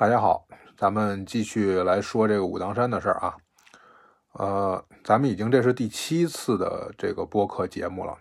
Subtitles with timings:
[0.00, 0.46] 大家好，
[0.78, 3.36] 咱们继续来说这个武当山的事儿啊。
[4.32, 8.16] 呃，咱们已经这是第七次的这个播客节目了，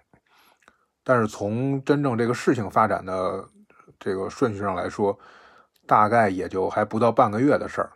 [1.05, 3.47] 但是从真正这个事情发展的
[3.97, 5.17] 这个顺序上来说，
[5.87, 7.93] 大概也就还不到半个月的事儿。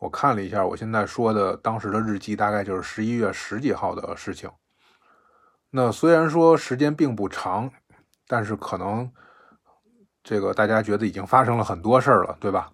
[0.00, 4.50] 我看了一下，我现在说的当时的日记，大概就是十一月十几号的事情。
[5.70, 7.70] 那虽然说时间并不长，
[8.26, 9.08] 但是可能
[10.24, 12.68] 这个大家觉得已经发生了很多事儿了，对吧？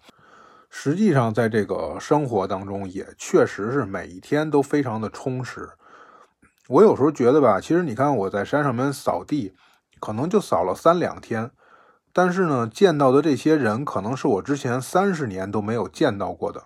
[0.69, 5.69] 实际上，在这个生活当中，也确实是每一天都非常的充实。
[6.67, 9.53] 我有时候觉得吧，其实你看我在山上面扫地，
[9.99, 11.51] 可能就扫了三两天，
[12.11, 16.63] 但是呢，见到的这些人，可能是我之前三十年都没有见到过的，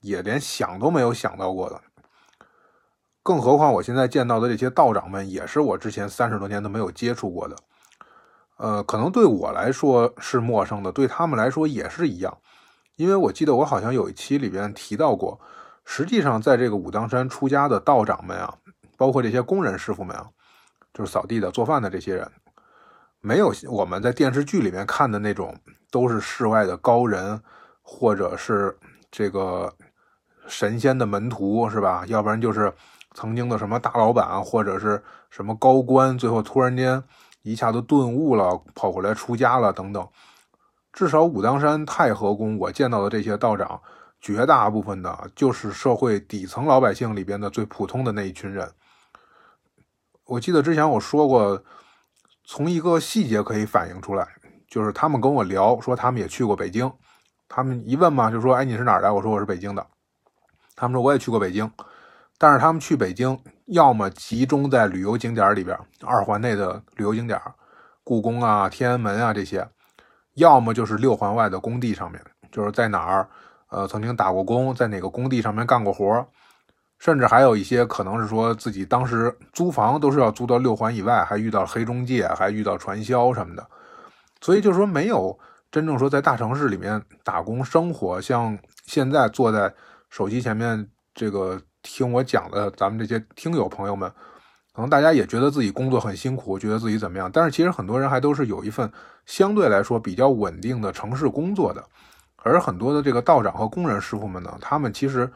[0.00, 1.80] 也连想都没有想到过的。
[3.22, 7.56] 更何况我现在见到的这些道长们，也是我之前三十多年都没有接触过的。
[8.58, 12.38] 呃，可能对我来说是陌生的，对他们来说也是一样。
[12.96, 15.38] 因为我记得我好像有一期里边提到过，
[15.84, 18.54] 实际上在这个武当山出家的道长们啊，
[18.96, 20.26] 包括这些工人师傅们啊，
[20.94, 22.30] 就是扫地的、做饭的这些人，
[23.20, 25.54] 没有我们在电视剧里面看的那种
[25.90, 27.40] 都是世外的高人，
[27.82, 28.76] 或者是
[29.10, 29.72] 这个
[30.48, 32.04] 神仙的门徒，是吧？
[32.06, 32.72] 要不然就是
[33.14, 37.02] 曾经的什么大老板或者是什么高官，最后突然间
[37.42, 40.08] 一下子顿悟了，跑过来出家了等等。
[40.96, 43.78] 至少武当山太和宫，我见到的这些道长，
[44.18, 48.66] 绝大部分的就是社会底层老百姓里边的最普通的那一群人。
[50.24, 51.62] 我记得之前我说过，
[52.46, 54.26] 从一个细节可以反映出来，
[54.70, 56.90] 就是他们跟我聊说他们也去过北京，
[57.46, 59.86] 他们一问嘛就说：“哎，你是哪儿的？”我说：“我是北京的。”
[60.74, 61.70] 他们说：“我也去过北京。”
[62.38, 67.38] 但是他们去北京，要么集中在旅游景点里边，二环内的旅游景点，
[68.02, 69.68] 故宫啊、天安门啊这些。
[70.36, 73.28] 要么就是六环外的工地上面，就是在哪儿，
[73.68, 76.26] 呃，曾经打过工，在哪个工地上面干过活
[76.98, 83.66] 甚至还有一些可能是说自己当时租房都是要租到六环以外，还遇到黑中介，还遇到传销什么的，
[84.40, 85.38] 所以就是说没有
[85.70, 89.72] 真正说在大城市里面打工生活，像现在坐在
[90.10, 94.10] 手机前面这个听我讲的咱们这些听友朋友们。
[94.76, 97.30] 可能大家也觉得自己工作很辛苦，觉得自己怎么样？
[97.32, 98.92] 但是其实很多人还都是有一份
[99.24, 101.82] 相对来说比较稳定的城市工作的。
[102.36, 105.26] 而很多的这个道长和工人师傅们呢，他们其实，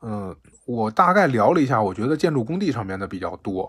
[0.00, 0.32] 嗯，
[0.64, 3.68] 我大概聊了一下，我觉得建筑工地上面的比较多。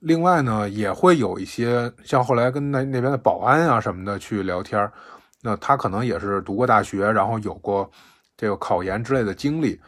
[0.00, 4.92] 另外呢，也会有一些像后来跟那那边的保安啊什么的去聊天
[5.40, 7.90] 那他可能也是读过大学，然后有过
[8.36, 9.80] 这个考研之类的经历。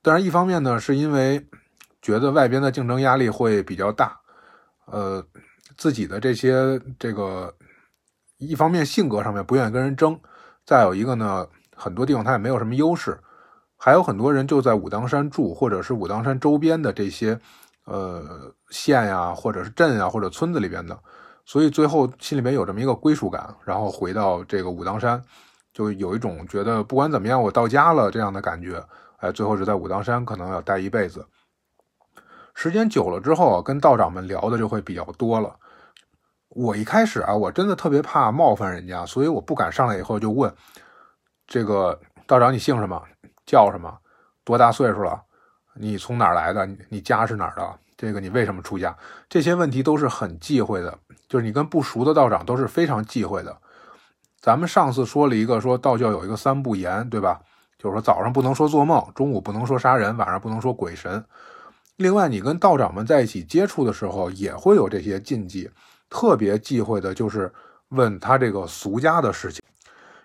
[0.00, 1.46] 但是一方面呢，是因为。
[2.04, 4.20] 觉得外边的竞争压力会比较大，
[4.84, 5.24] 呃，
[5.74, 7.50] 自己的这些这个
[8.36, 10.20] 一方面性格上面不愿意跟人争，
[10.66, 13.18] 再有一个呢，很多地方他也没有什么优势，
[13.78, 17.40] 还有很多人就在武当山住，或者是武当山周边的这些
[17.86, 20.98] 呃县呀，或者是镇啊，或者村子里边的，
[21.46, 25.22] 所以最后心里面有这么一个归属感，然后回到这个武当山，
[25.72, 28.84] 就有一种觉得不管怎么样我到家了这样的感觉，
[29.20, 31.26] 哎，最后是在武当山可能要待一辈子。
[32.54, 35.54] 时间久了之后啊，跟道长们聊的就会比较多了。
[36.48, 40.52] 我一开始啊，我真的特别怕冒犯人家，所以我不敢上来以后就问
[41.46, 43.02] 这个道长你姓什么，
[43.44, 43.92] 叫什么，
[44.44, 45.20] 多大岁数了，
[45.74, 48.96] 你从哪儿来的，你家是哪儿的，这个你为什么出家，
[49.28, 50.96] 这些问题都是很忌讳的。
[51.28, 53.56] 就是你跟不熟的道长都是非常忌讳的。
[54.40, 57.40] 咱们上次说了一个，说道教有一个三不言，对吧？
[57.78, 61.24] 就是说早上不能说做梦，中午不能说杀人，晚上不能说鬼神。
[61.96, 65.70] 另外，你跟道长们在一起接触的时候，也会有这些禁忌。
[66.10, 67.52] 特别忌讳的就是
[67.88, 69.60] 问他这个俗家的事情，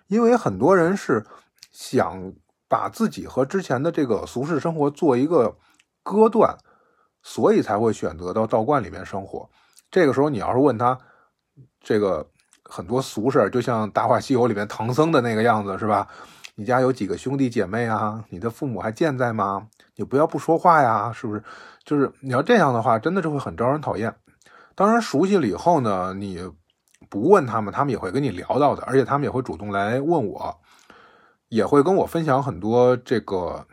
[0.06, 1.24] 因为很多人是
[1.72, 2.32] 想
[2.68, 5.56] 把自己和之前的这个俗世生活做一个
[6.02, 6.56] 割断，
[7.22, 9.48] 所以才会选择到道观里面生活。
[9.90, 10.96] 这个时候，你要是问他
[11.80, 12.24] 这个
[12.64, 16.06] 很多俗事就像《大话西游》里面唐僧的那个样子，是吧？
[16.60, 18.22] 你家有几个兄弟姐妹啊？
[18.28, 19.66] 你的父母还健在吗？
[19.96, 21.42] 你不要不说话呀，是不是？
[21.86, 24.14] 就是你要这样的话，真的就会很招人讨厌。
[24.74, 26.46] 当然，熟悉了以后呢，你
[27.08, 30.54] 不问他们，他们也会跟你聊到的，而且他们也会主动来问我，
[31.48, 33.66] 也会跟我分享很多这个，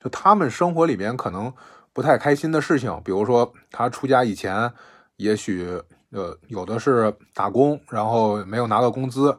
[0.00, 1.52] 就他们生活里面可能
[1.92, 2.96] 不太开心的事情。
[3.04, 4.72] 比如说，他出家以前，
[5.16, 5.82] 也许
[6.12, 9.36] 呃有的是打工，然后没有拿到工资。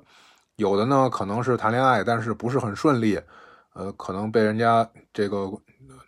[0.57, 3.19] 有的呢，可能是谈恋爱，但是不是很顺利，
[3.73, 5.51] 呃，可能被人家这个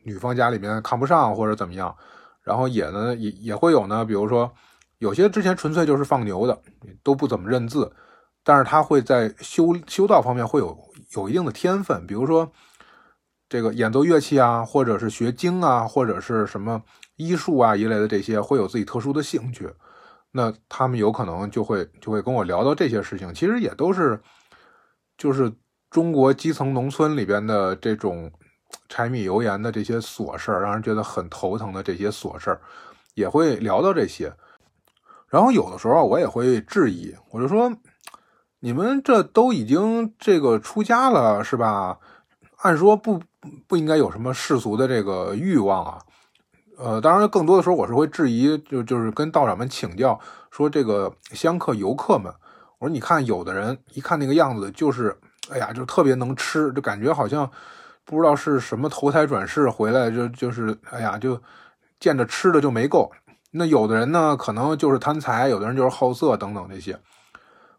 [0.04, 1.96] 女方家里面看不上或者怎么样，
[2.42, 4.52] 然后也呢也也会有呢，比如说
[5.00, 6.58] 有些之前纯粹就是放牛的，
[7.04, 7.92] 都不怎么认字，
[8.44, 10.78] 但是他会在修修道方面会有
[11.16, 12.50] 有一定的天分，比如说
[13.50, 16.82] 这个演奏乐器啊，或者是学经啊，或者是什么
[17.18, 19.70] 医术啊一类的这些，会有自己特殊的兴趣。
[20.32, 24.20] 那他们有可能就会就会跟我聊到这些事情，其实也都是
[25.18, 25.52] 就是
[25.90, 28.32] 中国基层农村里边的这种
[28.88, 32.62] 柴米油盐的这些琐事儿，让人觉得很头疼的这些琐事儿，
[33.16, 34.34] 也会聊到这些。
[35.28, 37.72] 然后有的时候我也会质疑，我就说
[38.60, 41.98] 你们这都已经这个出家了是吧？
[42.58, 43.22] 按说不
[43.68, 46.02] 不应该有什么世俗的这个欲望啊。
[46.78, 50.20] 呃，当然，更多的时候我是会质疑，就就是跟道长们请教，
[50.52, 52.32] 说这个香客游客们，
[52.80, 55.18] 我说你看，有的人一看那个样子，就是
[55.50, 57.50] 哎呀，就特别能吃，就感觉好像
[58.06, 61.42] 不知道是什么投胎转世回来，就就是哎呀，就
[62.00, 63.12] 见着吃的就没够。
[63.52, 67.00] 那有的人呢，可能就是贪财，有的人就是好色等等这些。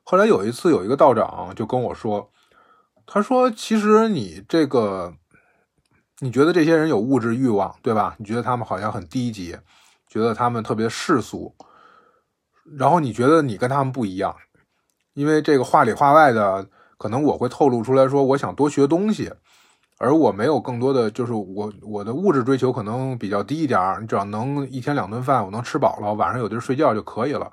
[0.03, 2.31] 后来有一次，有一个道长就跟我说，
[3.07, 5.15] 他说，其实你这个。
[6.21, 8.17] 你觉得这些人有物质欲望，对吧？
[8.19, 9.57] 你觉得他们好像很低级，
[10.09, 11.55] 觉得他们特别世俗，
[12.77, 14.35] 然后你觉得你跟他们不一样，
[15.19, 16.65] 因为这个话里话外的，
[16.97, 19.33] 可能我会透露出来说，我想多学东西，
[19.99, 27.51] 而我没有更多的，就是我我的物质追求可能比较低一点你只要能一天两顿饭，我能吃饱了，晚上有地儿睡觉就可以了。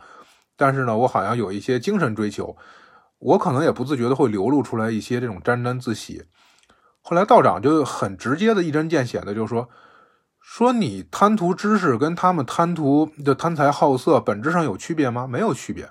[0.55, 2.55] 但是呢，我好像有一些精神追求，
[3.17, 6.21] 我可能也不自觉的会流露出来一些这种沾沾自喜。
[7.01, 9.67] 后来道长就很直接的一针见血的就说
[10.39, 15.25] ：“说你贪图知识跟他们贪图的贪财好色本质上有区别吗？
[15.25, 15.89] 没有区别。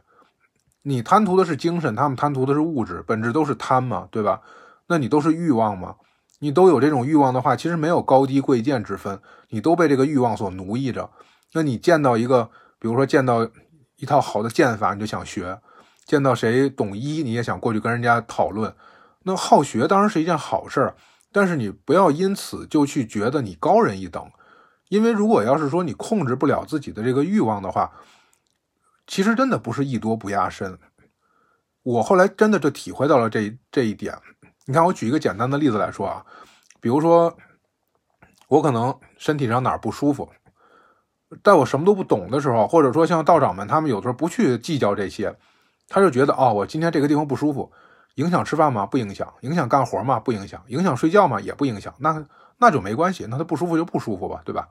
[0.85, 4.41] 你贪图的是精神，他们贪图的是物质，本质都是贪嘛，对吧？
[4.87, 5.97] 那你都是欲望嘛？
[6.41, 11.11] 你都有这种欲望的话，其实没有高低贵贱之分，你都被这个欲望所奴役着。
[11.55, 13.49] 那你见到一个，比如说见到
[13.97, 15.59] 一套好的剑法，你就想学；
[16.07, 18.75] 见到谁懂医，你也想过去跟人家讨论。”
[19.27, 20.93] 那好学当然是一件好事，
[21.33, 24.23] 但是你不要因此就去觉得你高人一等，
[24.91, 27.91] 因为如果要是说你控制不了自己的这个欲望的话，
[29.07, 30.79] 其实真的不是艺多不压身。
[31.83, 34.17] 我后来真的就体会到了这这一点。
[34.67, 36.25] 你看，我举一个简单的例子来说啊，
[36.81, 37.37] 比如说
[38.49, 40.31] 我可能身体上哪儿不舒服，
[41.43, 45.37] 在我什么都不懂的时候，或者说像道长们他们有时候不去计较这些，
[45.89, 47.71] 他就觉得哦，我今天这个地方不舒服。
[48.15, 48.87] 影响吃饭吗？
[48.87, 49.35] 不影响。
[49.41, 50.21] 影响干活吗？
[50.21, 50.63] 不影响。
[50.69, 51.41] 影响睡觉吗？
[51.41, 51.93] 也不影响。
[51.99, 52.25] 那
[52.59, 53.27] 那就没关系。
[53.29, 54.69] 那他不舒服就不舒服吧，对吧？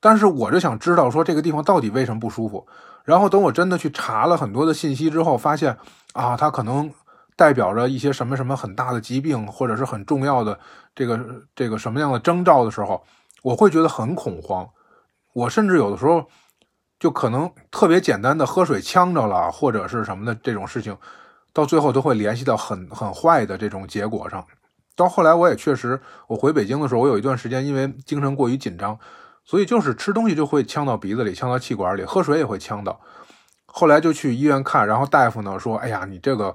[0.00, 2.66] 但是我就想知道说这个地方到底为什么不舒服。
[3.04, 5.76] 然后等我真的去查了很多的信息之后，发现
[6.12, 6.92] 啊，它可能
[7.36, 10.58] 代表着一些什么什么很大的疾病，或者是很重要的
[10.94, 11.18] 这个
[11.56, 13.02] 这个什么样的征兆的时候，
[13.42, 14.68] 我会觉得很恐慌。
[15.32, 16.26] 我甚至有的时候
[17.00, 20.96] 就可能特别简单的喝水呛着了，或者是什么的这种事情。
[21.54, 24.44] 到最后都会联系到很很坏的这种结果上。
[24.94, 28.98] 到后来我也确实，我回北京的时候，我有一段时间因为精神过于紧张，
[29.48, 33.00] 所以就是吃东西就会呛到鼻子里，呛到气管里，喝水也会呛到。
[33.64, 36.54] 后来就去医院看，然后大夫呢说：“哎呀，你这个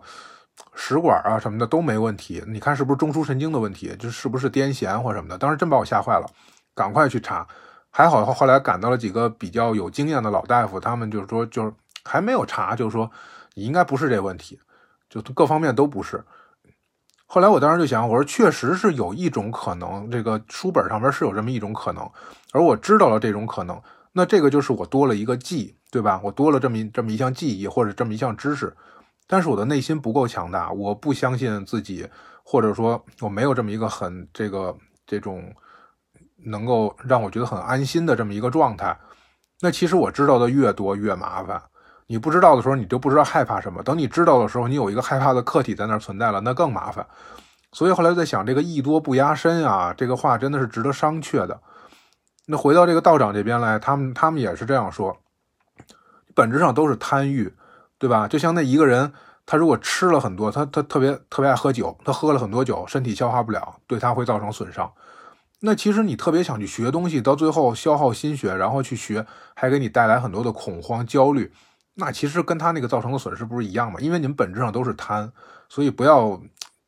[0.75, 3.95] 食管啊什么的都没问题，你看是不是中枢神经的问题？
[3.97, 6.27] 就是不是癫痫或什么的？”当时真把我吓坏了，
[6.75, 7.47] 赶快去查。
[7.89, 11.73] 还好后来赶到了几个比较有经验的老大夫，他们就说就是
[12.05, 13.09] 还没有查，就是说
[13.55, 14.59] 你应该不是这问题。
[15.09, 16.23] 就各方面都不是。
[17.33, 22.07] 后来我当时就想，我说确实是有一种可能，这个书本上面是有这么一种可能，
[22.51, 26.21] 而我知道了这种可能，那这个就是我多了一个记，对吧？
[26.23, 28.71] 我多了这么这么一项记忆或者这么一项知识，
[29.25, 32.07] 但是我的内心不够强大，我不相信自己，
[32.43, 35.51] 或者说我没有这么一个很这个这种
[36.45, 38.95] 能够让我觉得很安心的这么一个状态。
[39.59, 41.59] 那其实我知道的越多越麻烦。
[42.13, 43.81] 你不知道的时候，你就不知道害怕什么。
[43.81, 47.03] 等你知道的时候，你有一个害怕的客体在那儿存在了，那更麻烦。
[47.71, 51.59] 所以后来在想，这个艺多不压身啊，这个话真的是值得商榷的。
[52.45, 55.17] 那回到这个道长这边来，他们他们也是这样说，
[56.35, 57.51] 本质上都是贪欲，
[57.97, 58.27] 对吧？
[58.27, 59.11] 就像那一个人，
[59.47, 64.93] 他如果吃了很多，他他特别特别爱喝酒，他喝了很多酒，身体消化不了，对他会造成损伤。
[65.61, 71.51] 那其实你特别想去学东西，到最后消耗心血，然后去学，还给你带来很多的恐慌焦虑。
[71.95, 73.99] 那其实跟他那个造成的损失不是一样吗？
[73.99, 75.31] 因为你们本质上都是贪，
[75.69, 76.41] 所以不要，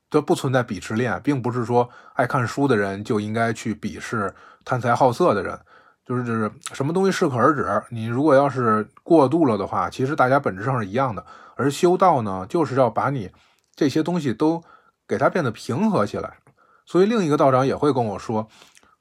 [0.10, 4.34] 这不存在鄙视链，并不是说爱看书的人就应该去鄙视
[4.64, 5.60] 贪财好色的人，
[6.06, 7.84] 就是就是什么东西适可而止。
[7.90, 11.24] 你如果要是过度了的话，其实大家本质上是一样的。
[11.56, 13.32] 而修道呢，就是要把你
[13.76, 14.64] 这些东西都
[15.08, 16.38] 给它变得平和起来。
[16.86, 18.48] 所以另一个道长也会跟我说，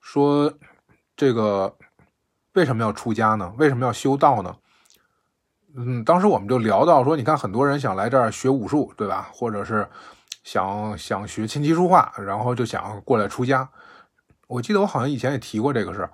[0.01, 0.53] 说
[1.17, 1.77] 这个
[2.53, 3.53] 为什么要出家呢？
[3.59, 4.55] 为什么要修道呢？
[5.77, 9.29] 嗯，当时我们就聊到说，你看很多人想来这儿学武术，对吧？
[9.33, 9.89] 或者是
[10.45, 13.69] 想想学琴棋书画，然后就想过来出家。
[14.47, 16.09] 我记得我好像以前也提过这个事。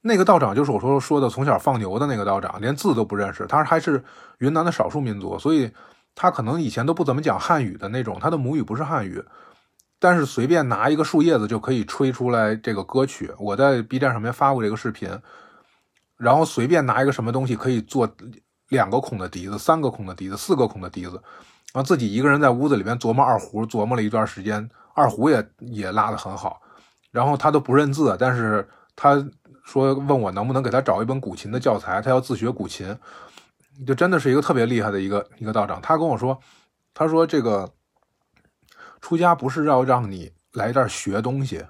[0.00, 3.46] 那个道长就是我说说的从小放牛的那个道长，连字都不认识。
[3.46, 4.02] 他还是
[4.38, 5.70] 云南的少数民族，所以
[6.14, 9.22] 他可能以前都不怎么讲汉语的那种，他的母语不是汉语。
[9.98, 13.30] 但是随便拿一个树叶子就可以吹出来这个歌曲。
[13.38, 15.10] 我在 B 站上面发过这个视频。
[16.16, 18.08] 然后随便拿一个什么东西可以做
[18.68, 21.20] 两个孔的笛子、三个孔的笛子、四个孔的笛子。
[21.72, 26.60] 然后自己一个人在屋子里边琢磨二胡，琢磨了一段时间，二胡也也拉得很好。
[27.10, 29.24] 然后他都不认字，但是他。
[29.64, 32.94] 说问我能不能给他找一本古琴的教材，他要自学古琴，
[33.86, 35.80] 就真的是一个特别厉害的一个一个道长。
[35.80, 36.38] 他跟我说，
[36.92, 37.72] 他说这个
[39.00, 41.64] 出家不是要让你来这儿学东西，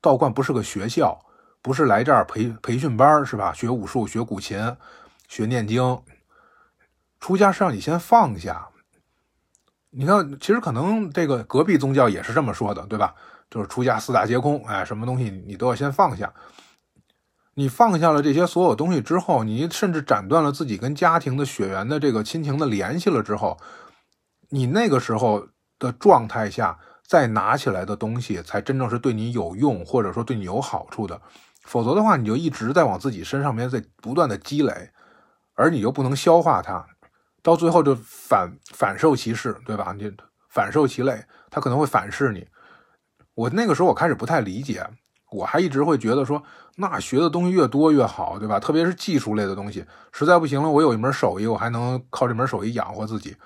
[0.00, 1.20] 道观不是个学校，
[1.60, 3.52] 不是来这儿培培训班是吧？
[3.52, 4.58] 学武术、学古琴、
[5.28, 5.82] 学念经，
[7.20, 8.68] 出家是让你先放下。
[9.90, 13.14] 你看，其实可能这个隔壁宗教也是这么说的，对吧？
[13.50, 16.32] 就是出家四大皆空，哎，什么东西你都要先放下。
[17.54, 23.58] 你放下了这些所有东西之后，你甚至斩断了自己跟家庭的血缘的这个亲情的联系了之后，
[24.50, 25.48] 你那个时候
[25.78, 31.20] 的状态下再拿起来的东西，才真正是对你有用，或者说对你有好处的。
[31.64, 34.90] 否则的话，你就一直在往自己身上面在不断的积累，
[35.54, 36.86] 而你又不能消化它，
[37.42, 39.94] 到最后就反反受其事，对吧？
[39.96, 40.12] 你
[40.48, 42.46] 反受其累，他可能会反噬你。
[43.34, 44.86] 我那个时候我开始不太理解。
[45.30, 46.42] 我还一直会觉得说，
[46.76, 48.58] 那学的东西越多越好，对吧？
[48.58, 53.36] 特别是技术类的东西，实在不行了，我有一门手艺，我还能靠这门手艺养活自己。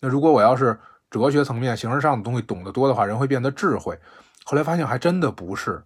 [0.00, 0.78] 那如果我要是
[1.10, 3.98] 哲学层面、形式上的东西懂得多的话，人会变得智慧。
[4.44, 5.82] 后来发现还真的不是，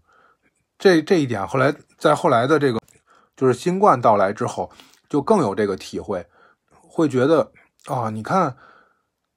[0.76, 2.80] 这这一点后来在后来的这个
[3.37, 4.68] 就是新冠到来之后，
[5.09, 6.26] 就更有这个体会，
[6.94, 7.50] 会觉得
[7.86, 8.56] 啊，你看，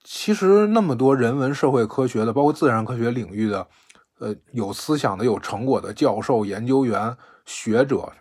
[0.03, 3.67] 其实那么多人文社会科学的，包括自然科学领域的。
[4.19, 8.11] 呃，有思想的、有成果的教授、研究员、学者，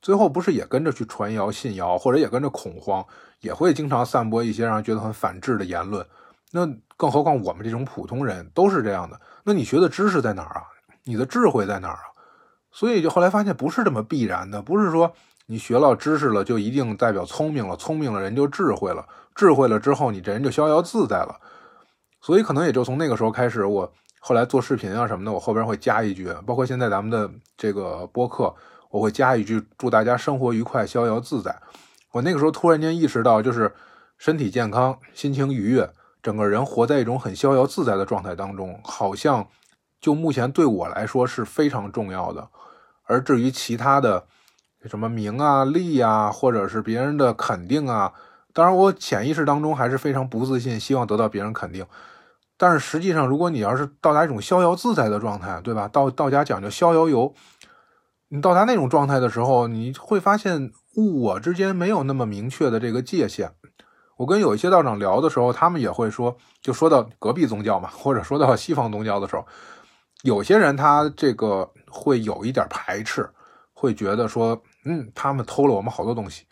[0.00, 3.04] 最后不是也跟着去传谣、信谣，或者也跟着恐慌，
[3.40, 6.06] 也会经常散播一些让人觉得很反智的言论。
[6.52, 6.64] 那
[6.96, 9.20] 更何况我们这种普通人都是这样的。
[9.42, 10.62] 那你学的知识在哪儿啊？
[11.02, 12.06] 你的智慧在哪儿啊？
[12.70, 15.12] 所以就后来发现不是这么必然的，不是说
[15.46, 21.40] 你学了知识了就一定代表聪明了，聪明了人就智慧了，智慧了之后你这人就逍遥自在了。
[22.20, 23.92] 所以可能也就从那个时候开始，我。
[24.24, 28.54] 后来做视频啊什么的，我后边会加一句，包括现在咱们的这个播客，
[28.88, 31.60] 我会加一句祝大家生活愉快、逍遥自在。
[32.12, 33.74] 我那个时候突然间意识到，就是
[34.18, 35.90] 身体健康、心情愉悦，
[36.22, 39.44] 整个人活在一种很逍遥自在的状态当中，好像
[40.00, 42.48] 就目前对我来说是非常重要的。
[43.06, 44.24] 而至于其他的
[44.84, 48.12] 什么名啊、利啊，或者是别人的肯定啊，
[48.52, 51.86] 当然我潜意识当中还是非常不自信，希望得到别人肯定。
[52.58, 55.88] 但是实际上，如果你要是到达一种逍遥自在的状态，对吧？
[55.88, 57.34] 道道家讲究逍遥游，
[58.28, 63.52] 你到达那种状态的时候，你会发现物我之间没有那么明确的这个界限。
[64.18, 69.44] 我跟有一些道长聊的时候，他们也会说，就说到隔壁宗教嘛，或者说到西方宗教的时候，
[70.22, 73.28] 有些人他这个会有一点排斥，
[73.72, 76.44] 会觉得说，嗯，他们偷了我们好多东西，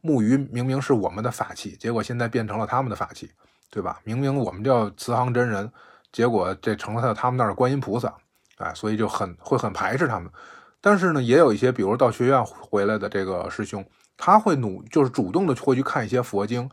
[0.00, 3.30] 木鱼明明是我们的法器，结果现在变成了他们的法器。
[3.70, 4.00] 对吧？
[4.02, 5.70] 明明我们叫慈航真人，
[6.10, 8.14] 结果这成了他他们那儿的观音菩萨，
[8.56, 10.32] 哎，所以就很会很排斥他们。
[10.80, 13.84] 但是呢，也有一些，比如到学院回来的这个师兄，
[14.16, 16.66] 他会努，就是主动的会去看一些佛经，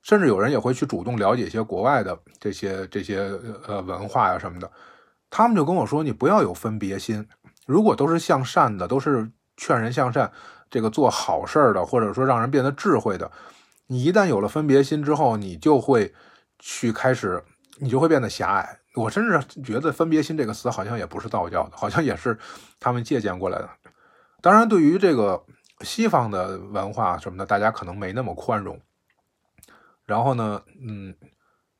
[0.00, 3.30] 甚至有人也会去主动了解一些国外的这些这些
[3.66, 4.72] 呃文化呀什么的。
[5.28, 7.28] 他们就跟我说，你不要有分别心，
[7.66, 10.32] 如果都是向善的，都是劝人向善，
[10.70, 13.30] 这个做好事儿的，或者说让人变得智慧的，
[13.88, 16.14] 你一旦有了分别心之后，你就会。
[16.60, 17.40] 去开始，
[17.78, 18.80] 你就会变得狭隘。
[18.96, 22.36] 我甚至觉得“分别心”这个词好像也不是道教的，好像也是
[22.80, 23.70] 他们借鉴过来的。
[24.42, 25.40] 当然，对于这个
[25.82, 28.76] 西方的文化什么的，大家可能没那么宽容。
[30.04, 31.14] 然后呢，嗯，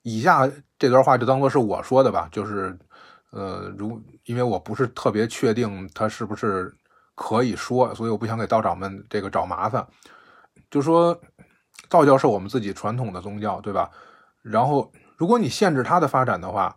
[0.03, 2.79] 以下这段话就当做是我说的吧，就是，
[3.33, 6.73] 呃，如因为我不是特别确定他是不是
[7.19, 9.85] 可以说，所以我不想给道长们这个找麻烦。
[10.71, 11.21] 就说
[11.89, 13.91] 道教是我们自己传统的宗教，对吧？
[14.43, 16.77] 然后，如果你限制它的发展的话，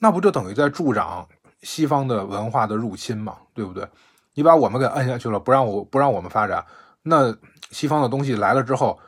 [0.00, 1.26] 那不就等于在助长
[1.62, 3.36] 西方的文化的入侵吗？
[3.54, 3.88] 对不对？
[4.34, 6.66] 你把我们给摁下去了，不让我不让我们发展，
[7.02, 7.34] 那
[7.70, 8.98] 西方的东西来了之后，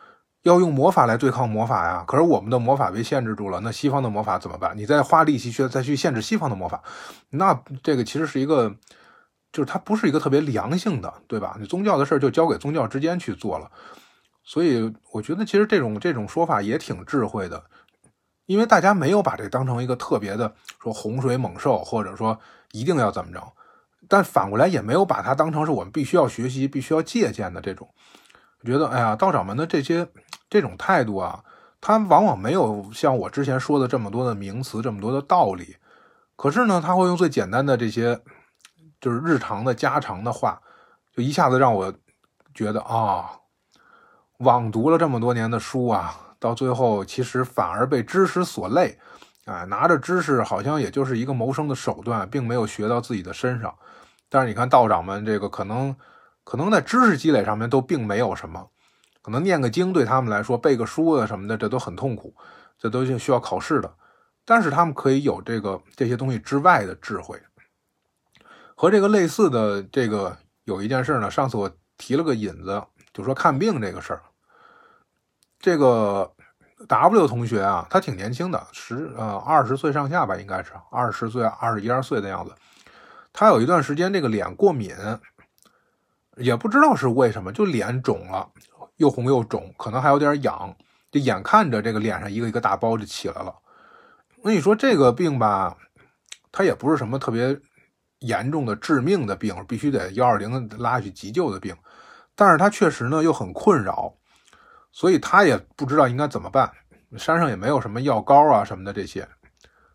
[0.42, 2.04] 要用魔法来对抗魔法呀。
[2.06, 4.76] 可是我们的魔法被限制住了，那西方的魔法怎么办？
[4.76, 6.82] 你再花力气去再去限制西方的魔法，
[7.30, 8.74] 那这个其实是一个，
[9.52, 11.56] 就是它不是一个特别良性的，对吧？
[11.58, 13.70] 你宗教的事儿就交给宗教之间去做了。
[14.44, 17.62] 所以我觉得其实这种这种说法也挺智慧的。
[18.46, 22.38] 因为大家没有把这当成一个特别的说洪水猛兽，或者说
[22.72, 23.52] 一定要怎么着，
[24.08, 27.86] 但反过来也没有把它当成是我们必须要学习、必须要借鉴的这种。
[28.64, 30.08] 觉得哎呀，道长们的这些
[30.48, 31.44] 这种态度啊，
[31.78, 35.76] 他往往没有像我之前说的这么多的名词、这么多的道理，
[36.34, 38.18] 可是呢，他会用最简单的这些，
[39.00, 40.60] 就是日常的家常的话，
[41.14, 41.92] 就一下子让我
[42.54, 43.30] 觉得啊，
[44.38, 48.98] 枉读了这么多年的书啊，到最后其实反而被知识所累，
[49.44, 53.74] 啊，拿着知识好像也就是一个谋生的手段，并没有学到自己的身上。
[54.28, 55.96] 但是你看道长们这个可能。
[56.44, 58.70] 可能在知识积累上面都并没有什么，
[59.20, 62.34] 可能念个经对他们来说，背个书啊什么的，这都很痛苦，
[62.78, 63.94] 这都是需要考试的。
[64.46, 67.38] 但是他们可以有这个这些东西之外的智慧。
[68.80, 72.80] 和这个类似的这个有一件事呢，上次我提了个引子，
[73.12, 74.22] 就说看病这个事儿。
[75.58, 76.32] 这个
[76.86, 82.54] W 同学啊，他挺年轻的，十呃二十岁上下吧，应该是二十岁二十一二岁的样子。
[83.32, 84.94] 他有一段时间这个脸过敏。
[86.36, 88.48] 也不知道是为什么，就脸肿了，
[88.98, 90.72] 又红又肿，可能还有点痒，
[91.10, 93.52] 就眼看着这个脸上一个一个大包就起来了。
[94.44, 95.76] 那你说这个病吧，
[96.52, 97.58] 它也不是什么特别
[98.20, 101.76] 严重的致命的病，必须得幺二零拉去急救的病，
[102.34, 104.12] 但是他确实呢又很困扰，
[104.92, 106.70] 所以他也不知道应该怎么办。
[107.16, 109.28] 山上也没有什么药膏啊什么的这些，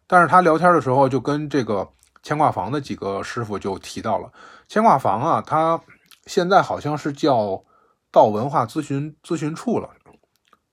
[0.08, 1.88] 但是他聊天的时候就跟这个
[2.22, 4.32] 牵挂房的几个师傅就提到了
[4.68, 5.80] 牵挂房啊，他。
[6.26, 7.62] 现在好像是叫
[8.10, 9.90] 道文化咨询咨询处了，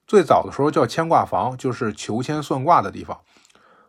[0.06, 3.20] 最早的时候叫牵挂房，就是求签算卦的地方。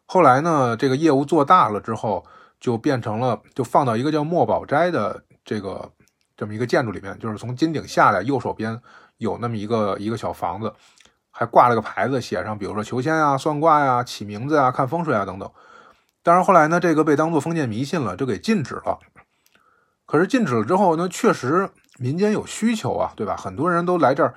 [0.07, 2.25] 后来呢，这个业务做大了之后，
[2.61, 5.91] 就变成了就放到一个叫墨宝斋的这个
[6.37, 8.79] 这么一个建筑里面，就是从金顶下来，右手边
[9.17, 10.73] 有那么一个一个小房子，
[11.31, 15.51] 还挂了个牌子，写上比如说求签啊、算卦呀、起名字啊、看风水啊等等。
[16.23, 18.99] 但是后来呢，这个被当做封建迷信了，就给禁止了。
[20.05, 23.35] 可是禁止了之后，那确实民间有需求啊，对吧？
[23.35, 24.35] 很多人都来这儿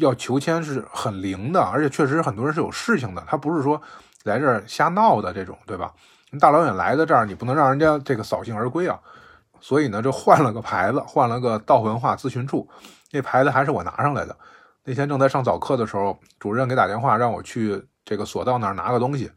[0.00, 3.80] 要求签，是很灵的，而且确实很多人是有事情的，他不是说
[4.24, 5.94] 来这儿瞎闹的这种，对吧？
[6.38, 8.98] 大老远来的这儿，你不能让人家这个扫兴而归啊。
[9.60, 12.68] 所以呢，就换了个牌子，换了个道文化咨询处，
[13.10, 14.36] 那牌子还是我拿上来的。
[14.84, 19.32] 那天正在上早课的时候，主任给打电话让我去这个索道那儿拿个东西，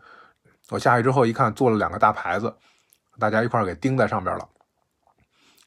[0.69, 2.53] 我下去之后一看，做了两个大牌子，
[3.17, 4.47] 大家一块儿给钉在上边了。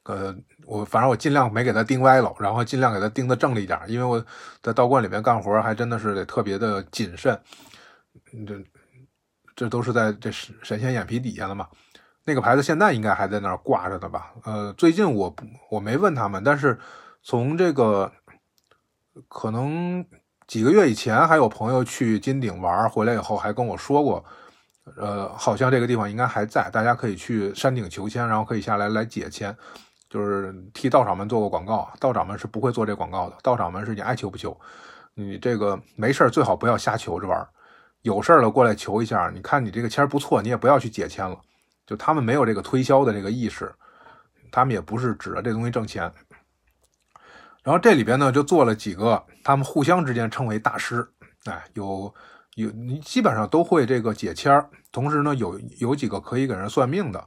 [0.04, 0.34] 呃，
[0.66, 4.24] 我反正我尽量没给他钉歪了，然后尽量给他钉的正了一点，因为我
[4.62, 7.40] 在道观里面干活还真的是得特别的谨慎。
[8.46, 8.54] 这
[9.54, 11.68] 这都是在这神神仙眼皮底下的嘛。
[12.24, 14.32] 那个牌子现在应该还在那儿挂着的吧？
[14.44, 15.34] 呃，最近我
[15.70, 16.78] 我没问他们，但是
[17.22, 18.12] 从这个
[19.28, 20.04] 可能
[20.46, 24.24] 几个月以前，还有朋友去金顶玩回来以后，还跟我说过，
[24.96, 29.56] 呃，好像这个地方应该还在，大家可以去山顶求签，然后可以下来来解签。
[30.08, 33.36] 就是替道长们做过广告，道长们是不会做这广告的。
[33.42, 34.54] 道长们是你爱求不求，
[35.14, 37.48] 你这个没事最好不要瞎求着玩
[38.02, 41.36] 有事了过来求一下，你看你这个签不错，你也不要去解签了。
[41.86, 43.72] 就他们没有这个推销的这个意识，
[44.50, 46.12] 他们也不是指着这东西挣钱。
[47.62, 51.08] 然后这里边呢，就做了几个，他们互相之间称为大师，
[51.44, 52.12] 哎，有
[52.54, 57.24] 有你基本上都会这个解签同时呢，有有几个可以给人算命的。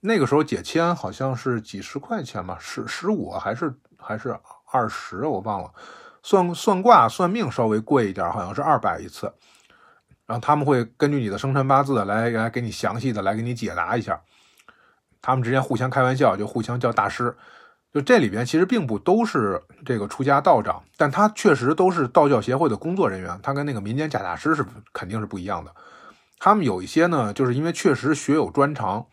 [0.00, 4.38] 那个时候解签好像是几十块钱吧，十十五还是还是
[4.70, 5.72] 二十，我忘了。
[6.22, 9.32] 算算卦算命稍微贵一点，好像是二百一次。
[10.26, 14.20] 然后他们会根据你的生辰八字来来给你详细的来给你解答一下。
[15.22, 17.36] 他们之间互相开玩笑，就互相叫大师。
[17.92, 23.40] 就这里边其实并不都是这个出家道长，但他确实都是道教协会的工作人员。
[23.42, 25.74] 他跟那个民间假大师是肯定是不一样的。
[26.38, 29.06] 他们有一些呢，就是因为确实学有专长。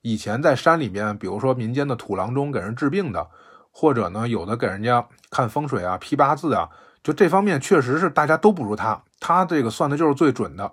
[0.00, 3.28] 以前在山里面，比如说民间的土郎中给人治病的，
[3.70, 6.70] 或者呢有的给人家看风水啊、批八字啊，
[7.02, 10.72] 就这方面确实是大家都不如他，他这个算的就是最准的。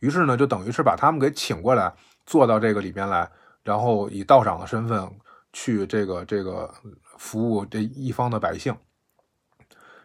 [0.00, 1.92] 于是呢，就等于是把他们给请过来，
[2.26, 3.28] 坐到这个里边来，
[3.62, 5.10] 然后以道长的身份
[5.52, 6.72] 去这个这个
[7.16, 8.76] 服务这一方的百姓。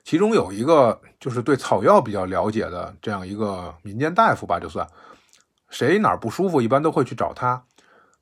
[0.06, 4.88] 其中有一个就是对草药比较了解的这样一个民间大夫吧，就算
[5.69, 7.62] 谁哪儿不舒服，一般都会去找他。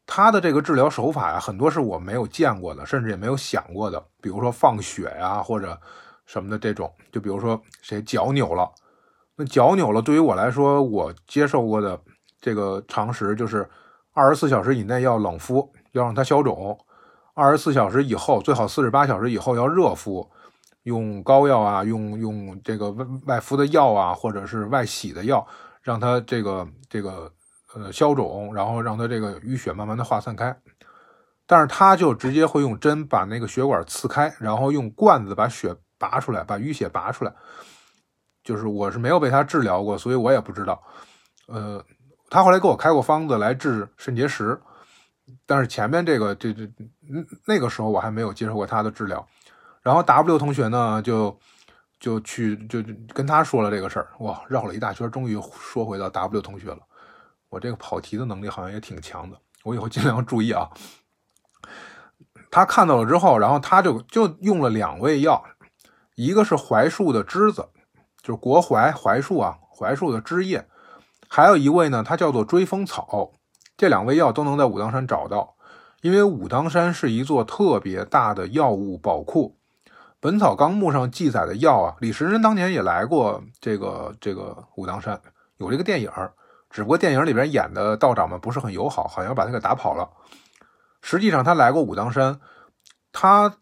[0.05, 4.03] 他的这个治疗手法呀，很多是我没有见过的，甚至也没有想过的。
[4.19, 5.79] 比如说放血呀，或者
[6.27, 6.93] 什么的这种。
[7.11, 8.69] 就比如说谁脚扭了，
[9.35, 11.99] 那脚扭了，对于我来说，我接受过的
[12.39, 13.67] 这个常识就是
[14.13, 16.77] 二十四小时以内要冷敷，要让它消肿；
[17.33, 20.29] 二十四小时以后，最好四十八小时以后要热敷，
[20.83, 25.45] 用膏药啊，用用这个外外敷的药啊，或者是外洗的药，
[25.81, 27.31] 让它这个这个
[27.73, 30.55] 呃消肿，然后让它这个淤血慢慢的化散开。
[31.49, 37.33] 但是他就直接会用针把那个血管刺开，然后用罐子把血拔出来，把淤血拔出来。
[38.43, 40.81] 就是我是没有被他治疗过，所以我也不知道。
[41.47, 41.83] 呃，
[42.29, 44.59] 他后来给我开过方子来治肾结石，
[45.45, 46.69] 但是前面这个这这
[47.45, 49.27] 那个时候我还没有接受过他的治疗。
[49.81, 51.37] 然后 W 同学呢就。
[51.99, 52.77] 就去就
[53.11, 56.77] 跟他说了这个事儿，哇，绕了一大圈，终于说回到 W 同学了。
[57.49, 60.69] 我这个跑题的能力好像也挺强的，我以后尽量注意啊。
[62.51, 65.43] 他看到了之后，然后他就就用了两味药，
[66.17, 67.69] 一个是槐树的枝子，
[68.23, 70.67] 就是国槐槐树啊，槐树的枝叶，
[71.29, 73.33] 还有一味呢，它叫做追风草。
[73.77, 75.53] 这两味药都能在武当山找到，
[76.01, 79.59] 因为武当山是一座特别大的药物宝库。
[80.19, 85.21] 《本草纲目》上记载的药啊，李时珍当年也来过这个这个武当山，
[85.57, 86.09] 有这个电影
[86.71, 90.09] 只不过电影里边演的道长们不是很友好，好像把他给打跑了。
[91.03, 92.39] 实际上他来过武当山，
[93.11, 93.49] 他《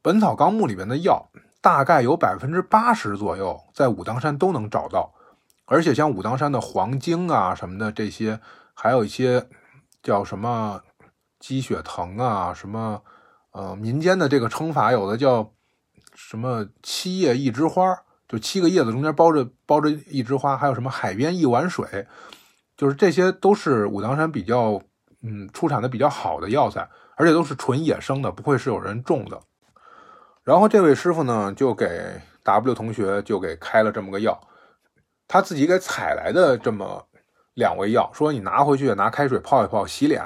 [0.00, 1.28] 本草纲目》里边的药
[1.64, 5.14] 大概有百分之八十左右在武当山都能找到，
[5.64, 8.38] 而且像武当山的黄精啊什么的这些，
[8.74, 9.48] 还有一些
[10.02, 10.82] 叫什么
[11.40, 13.02] 鸡血藤啊什么，
[13.52, 15.50] 呃，民间的这个称法有的叫。
[16.16, 17.92] 什么七叶一枝花，
[18.28, 22.06] 就七个叶子中间包着包着一枝花，还有什么海边一碗水，
[22.76, 24.80] 就是这些都是武当山比较
[25.22, 29.40] 嗯出产的比较好的药材，而且都是纯野生的，不会是有人种的。
[30.44, 34.38] 然后这位师傅呢，就给 W 同学就给开了这么个药，
[35.26, 37.06] 他自己给采来的这么
[37.54, 40.22] 两味药，说你拿回去拿开水泡一泡洗脸。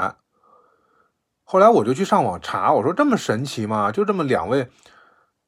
[1.44, 3.92] 后来我就去上网查，我说这么神奇吗？
[3.92, 4.68] 就这么两味。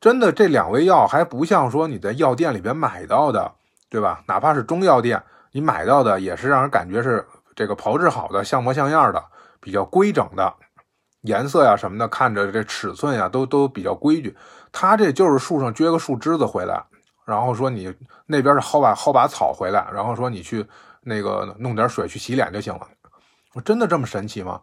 [0.00, 3.52] 真的，这两味药还不像说你在药店里边买到的，
[3.90, 4.22] 对吧？
[4.28, 9.22] 哪怕是中药店，你买到的也是让人感觉是这个炮制好的、像模像样的、
[9.60, 10.54] 比较规整的，
[11.22, 14.34] 颜色呀什么的，看着这尺寸呀都都比较规矩。
[14.72, 16.84] 他这就是树上撅个树枝子回来，
[17.24, 17.94] 然后说你
[18.26, 20.66] 那边是薅把薅把草回来，然后说你去
[21.02, 22.88] 那个弄点水去洗脸就行了。
[23.54, 24.60] 我真的这么神奇吗？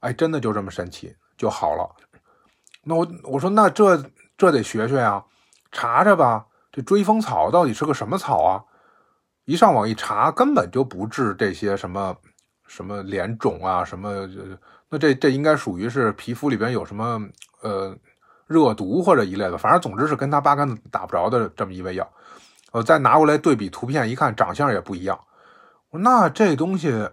[0.00, 1.88] 哎，真的就这么神奇就好了。
[2.84, 4.02] 那我我说那这。
[4.38, 5.24] 这得学学呀，
[5.70, 6.46] 查查吧。
[6.72, 8.64] 这追风草到底是个什么草啊？
[9.44, 12.16] 一上网一查，根本就不治这些什么
[12.66, 14.28] 什么脸肿啊，什么
[14.88, 17.20] 那这这应该属于是皮肤里边有什么
[17.60, 17.96] 呃
[18.46, 22.08] 热毒或者一类的，反正总之是跟他八竿子打不着的这么一味药。
[22.72, 25.18] 我再拿过来对比图片一看，长相也不一样。
[25.90, 27.10] 那这东西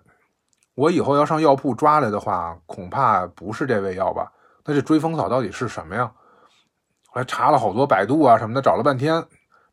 [0.76, 4.32] 我以后要上药铺抓来的话，恐怕不是这味药吧？
[4.66, 6.12] 那这追风草到底是什么呀？
[7.14, 9.26] 我还查了好多百度啊什么的，找了半天，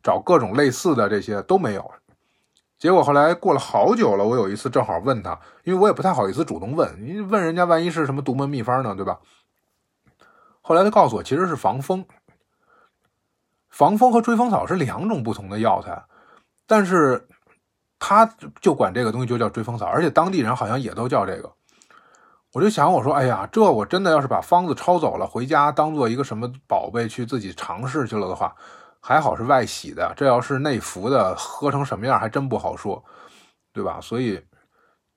[0.03, 1.91] 找各种类似的这些都没有。
[2.79, 9.19] 结果后来过了好久了，我有一次正好问他，因为我也不太好意思主动问，你问人家万一是什么独门秘方呢，对吧？
[10.67, 12.05] 后来他告诉我，其实是防风。
[13.69, 16.03] 防风和追风草是两种不同的药材，
[16.67, 17.25] 但是
[17.97, 18.25] 他
[18.59, 21.49] 就管这个东西就叫追风草，而且当地人好像也都叫这个。
[22.51, 28.53] 我就想，我说，哎呀，这我真的要是把方子抄走了，回家当做一个什么宝贝去自己尝试去了的话，
[28.99, 30.13] 还好是外洗的。
[30.17, 33.01] 这要是内服的，喝成什么样还真不好说，
[33.71, 34.01] 对吧？
[34.01, 34.43] 所以，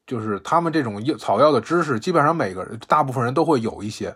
[0.06, 4.14] 就是他们这种药草药的知识，基本上每个人大部分人都会有一些，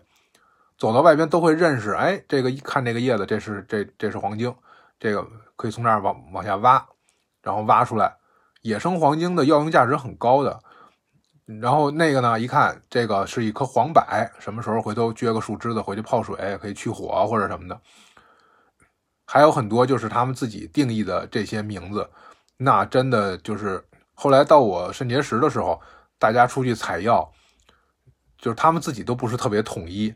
[0.77, 1.93] 走到外边都会认识。
[1.93, 4.55] 哎，这个一看这个叶子，这是这这是黄精，
[4.99, 6.87] 这个可以从这儿往往下挖，
[7.43, 8.17] 然后挖出来，
[8.63, 10.61] 野生黄精的药用价值很高的。
[11.61, 12.41] 然后那个呢？
[12.41, 14.03] 一看这个是一棵黄柏，
[14.39, 17.79] 什么时候回头撅个树枝子回去泡水，可以去火或者什么的。
[19.27, 22.09] 还有很多就是他们自己定义的这些名字，
[22.57, 23.85] 那真的就是
[24.15, 25.79] 后来到我肾结石的时候，
[26.19, 27.31] 大家出去采药，
[28.39, 30.15] 就是他们自己都不是特别统一，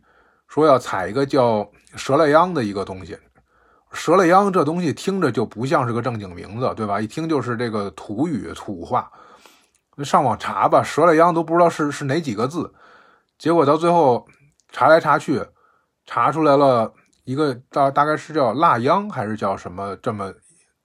[0.49, 3.17] 说要采一个叫蛇赖秧的一个东西。
[3.93, 7.01] 蛇赖秧这东西听着就不像是个正经名字，对吧？
[7.01, 9.11] 一听就是这个土语土话。
[10.05, 12.73] 上网查吧，蛇赖秧都不知道是是哪几个字，
[13.39, 14.27] 结果到最后
[14.71, 15.45] 查来查去，
[16.07, 16.93] 查出来了
[17.25, 20.33] 一个大大概是叫腊秧还是叫什么这么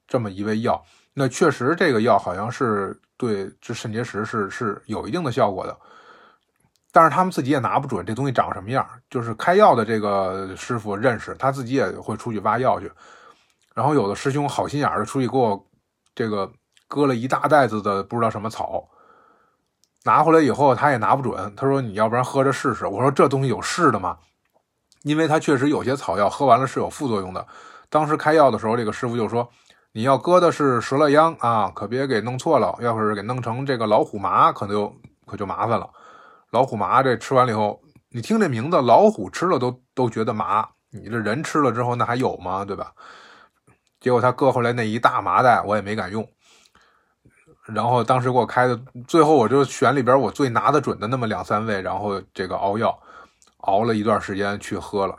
[0.08, 0.82] 这么一味药。
[1.12, 5.78] 那确实这个药好像是对治肾结石是是有一定的效果的，
[6.94, 8.88] 但是他们自己也拿不准这东西长什么样。
[9.10, 12.88] 就是开药的这个师傅认识，他自己也会出去挖药去。
[13.74, 15.60] 然后有的师兄好心眼的出去给我
[16.14, 16.48] 这个
[16.86, 18.88] 割了一大袋子的不知道什么草。
[20.04, 21.52] 拿回来以后，他也拿不准。
[21.56, 24.18] 他说：“你要不然喝着试试。”我说：“这东西有试的吗？”
[25.02, 27.44] 因为他确实有些草药喝完了是有副作用的。
[27.90, 29.48] 当时开药的时候，这个师傅就说
[29.92, 34.94] ：“你要割的是石勒秧啊，可别给弄错了，要是给弄成这个老虎麻，可能就
[35.26, 35.90] 可就麻烦了。
[36.54, 42.64] 老虎麻这吃完了以后，你听这名字，老虎吃了都都觉得麻，你这人吃了之后那还有吗？
[42.64, 42.92] 对吧？
[43.98, 46.24] 结果他割回来那一大麻袋，我也没敢用。
[47.66, 52.96] 然后当时给我开的，最后我就选里边我最拿得准的那么两三味，然后这个熬药，
[53.62, 55.16] 熬了一段时间去喝了。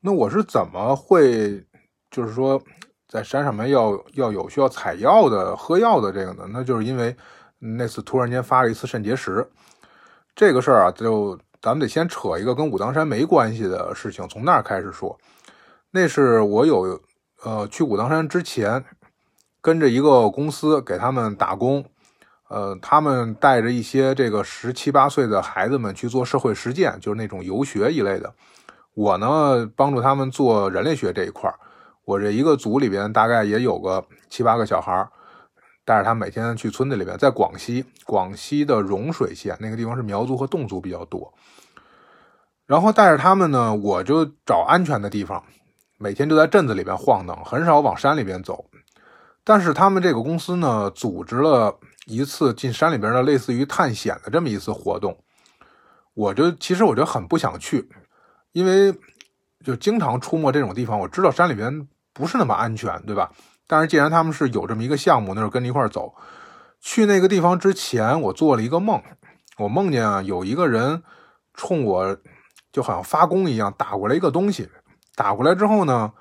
[0.00, 1.64] 那我是怎么会，
[2.10, 2.60] 就是说？
[3.08, 7.16] 在山上面要要有需要采药的喝药的这个呢，那就是因为
[7.60, 9.48] 那次突然间发了一次肾结石，
[10.36, 15.18] 这个事儿啊，就咱们得先扯一个跟武当山没关系的事情，从那儿开始说。
[15.90, 17.00] 那是我有
[17.42, 18.84] 呃去武当山之前，
[19.62, 21.82] 跟着一个公司给他们打工，
[22.50, 28.30] 呃，他们带着一些这个十七八岁的孩子们去做社会实践，就是那种游学一类的。
[28.92, 31.58] 我呢，帮助他们做人类学这一块儿。
[32.04, 35.08] 我这一个组里边大概也有个七八个小孩
[35.86, 41.32] 带着他每天去村子里边，在广西，广西的融水县那个地方是苗族和侗族比较多。
[42.66, 45.42] 然后带着他们呢，我就找安全的地方，
[45.98, 48.66] 每天就在镇子里边晃荡，很少往山里边走。
[49.42, 55.16] 但是他们这个公司呢，组织了一次进山里边的类似于探险的这么一次活动，
[56.12, 57.88] 我就其实我就很不想去，
[58.52, 58.92] 因为
[59.64, 61.88] 就经常出没这种地方，我知道山里边。
[62.18, 63.30] 不是那么安全，对吧？
[63.66, 66.14] 但是既然他们是有这么一个项目，那就跟着一块走。
[66.80, 69.02] 去那个地方之前，我做了一个梦，
[69.58, 71.02] 我梦见啊有一个人
[71.54, 72.16] 冲我
[72.70, 74.68] 就好像发功一样打过来一个东西，
[75.16, 76.12] 打过来之后呢，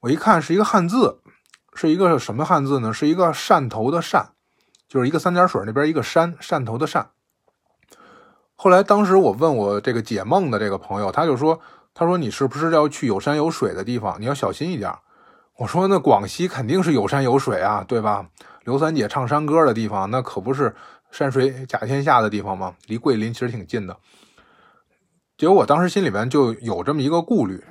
[0.00, 1.20] 我一看是一个汉字，
[1.74, 2.92] 是一个什么汉字呢？
[2.92, 4.28] 是一个汕头的汕，
[4.88, 7.06] 就是一个三点水那边一个山，汕头的汕。
[8.56, 11.60] 后来当时我问我这个解梦的这个朋友，他就说，
[11.92, 14.20] 他说你是不是要去有山有水的地方？
[14.20, 14.92] 你要小心一点。
[15.56, 18.26] 我说那广西肯定是有山有水啊，对吧？
[18.64, 20.74] 刘三姐唱山歌的地方，那可不是
[21.10, 22.74] 山水甲天下的地方吗？
[22.86, 23.96] 离桂林其实挺近的。
[25.38, 27.62] 结果我当时心里边就有这么一个顾虑。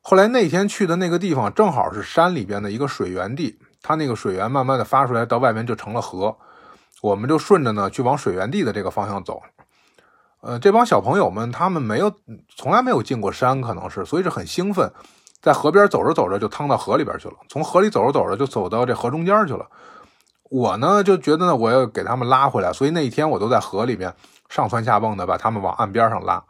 [0.00, 6.36] 后来那天去的那个地方正好是山里边的一个水源地，它那个水源慢慢的发出来，到外面就成了河。
[7.02, 9.42] 我们就顺着呢去往水源地的这个方向走。
[10.40, 12.10] 呃，这帮小朋友们他们没有
[12.56, 14.90] 从来没有进过山，可能是所以是很兴奋。
[15.46, 19.64] 在河边走着走着就趟到河里边去了，从河里走着走着就走到这河中间去了。
[20.50, 24.12] 我呢就觉得呢我要给他们拉回来，所以那一天我都在河里面
[24.48, 26.42] 上蹿下蹦的把他们往岸边上拉。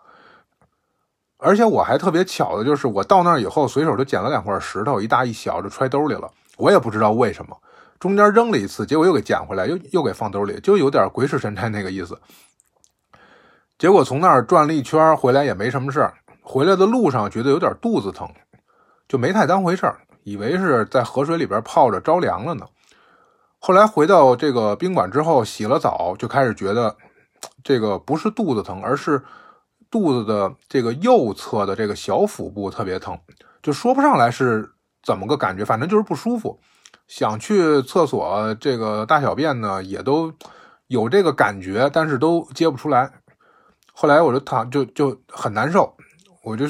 [1.37, 6.31] 而且我还特别巧的就是我到那儿以后随手就捡了两块石头，一大一小就揣兜里了。
[6.57, 7.55] 我也不知道为什么，
[8.01, 12.19] 中间扔了一次，结果又给捡回来，又又给放兜里，就有点鬼使神差那个意思。
[13.79, 18.27] 结果从那儿转了一圈回来也没什么事，回来的路上觉得有点肚子疼。
[19.09, 22.67] 就没太当回事儿，以为是在河水里边泡着着凉了呢。
[23.59, 26.97] 后来回到这个宾馆之后，洗了澡，就开始觉得
[27.65, 29.23] 这个不是肚子疼，而是
[29.91, 33.19] 肚子的这个右侧的这个小腹部特别疼，
[33.63, 36.61] 就说不上来是怎么个感觉，反正就是不舒服。
[37.09, 40.33] 想去厕所这个大小便呢，也都
[40.89, 43.11] 有这个感觉，但是都接不出来。
[43.93, 45.97] 后来我就躺，就就很难受，
[46.43, 46.67] 我就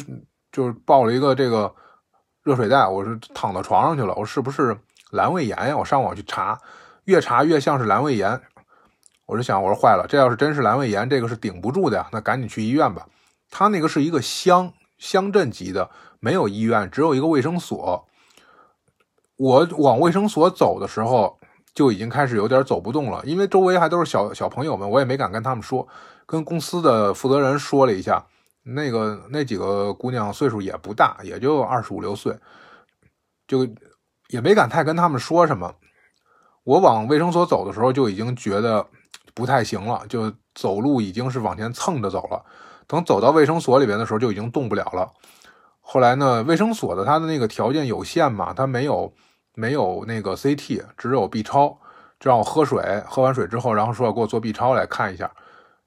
[0.52, 1.74] 就抱了一个这个。
[2.46, 4.14] 热水袋，我是躺到床上去了。
[4.14, 4.78] 我是不是
[5.10, 5.76] 阑尾炎呀？
[5.76, 6.56] 我上网去查，
[7.06, 8.40] 越查越像是阑尾炎。
[9.24, 12.06] 我就想，我说坏了，这要是真是阑尾炎，这个是顶不住的呀。
[12.12, 13.04] 那赶紧去医院吧。
[13.50, 18.06] 他那个是一个乡乡镇级的，没有医院，只有一个卫生所。
[19.38, 21.36] 我往卫生所走的时候，
[21.74, 25.88] 就已经开始有点走不动了，因为周围还都是小小朋友们，我也没敢跟他们说。
[26.24, 28.24] 跟公司的负责人说了一下。
[28.68, 32.36] 那个那几个姑娘岁数也不大，也就二十五六岁，
[33.46, 33.66] 就
[34.28, 35.72] 也没敢太跟他们说什么。
[36.64, 38.84] 我往卫生所走的时候就已经觉得
[39.34, 42.44] 不太行了，就走路已经是往前蹭着走了。
[42.88, 45.12] 等走到卫生所里边的时候，就已经动不了了。
[45.80, 49.12] 后来呢，卫生所的它的那个条件有限嘛，它没有
[49.54, 51.78] 没有那个 CT，只有 B 超，
[52.18, 55.30] 就让我喝水，喝完水之后，然后说要给我做 B 超来看一下。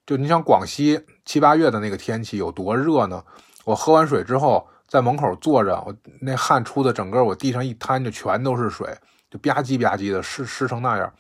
[0.06, 3.24] 就你想广西七八月的那个天气有多热呢？
[3.64, 8.88] 我喝完水之后，在门口坐着，我那汗出的整个我地上一摊就全都是水，
[9.30, 11.14] 就吧唧吧唧的湿湿成那样。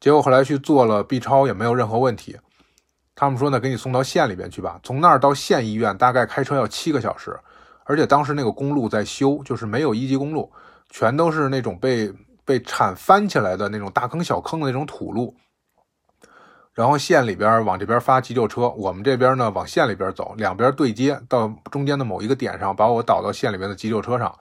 [0.00, 2.34] 结果后来去做了 B 超也没有任何问题。
[3.14, 4.80] 他们说呢，给你送到县里边去吧。
[4.82, 7.38] 从那儿到县医院大概开车要七个小时，
[7.84, 10.50] 而且当时那个公路在修，就是没有一级公路，
[10.88, 12.10] 全都是那种被
[12.42, 15.36] 被铲翻起来的那种大坑小坑的那种土路。
[16.74, 24.36] 然后县里边往这边发急救车，我们这边呢往县里边走，两边对接到中间的某一个点上，把我导到县里边的急救车上。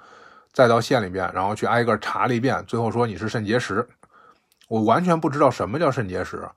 [0.52, 3.88] 再到县里边，然后去挨个查了一遍，最后说你是肾结石。
[4.68, 6.48] 我完全不知道什么叫肾结石。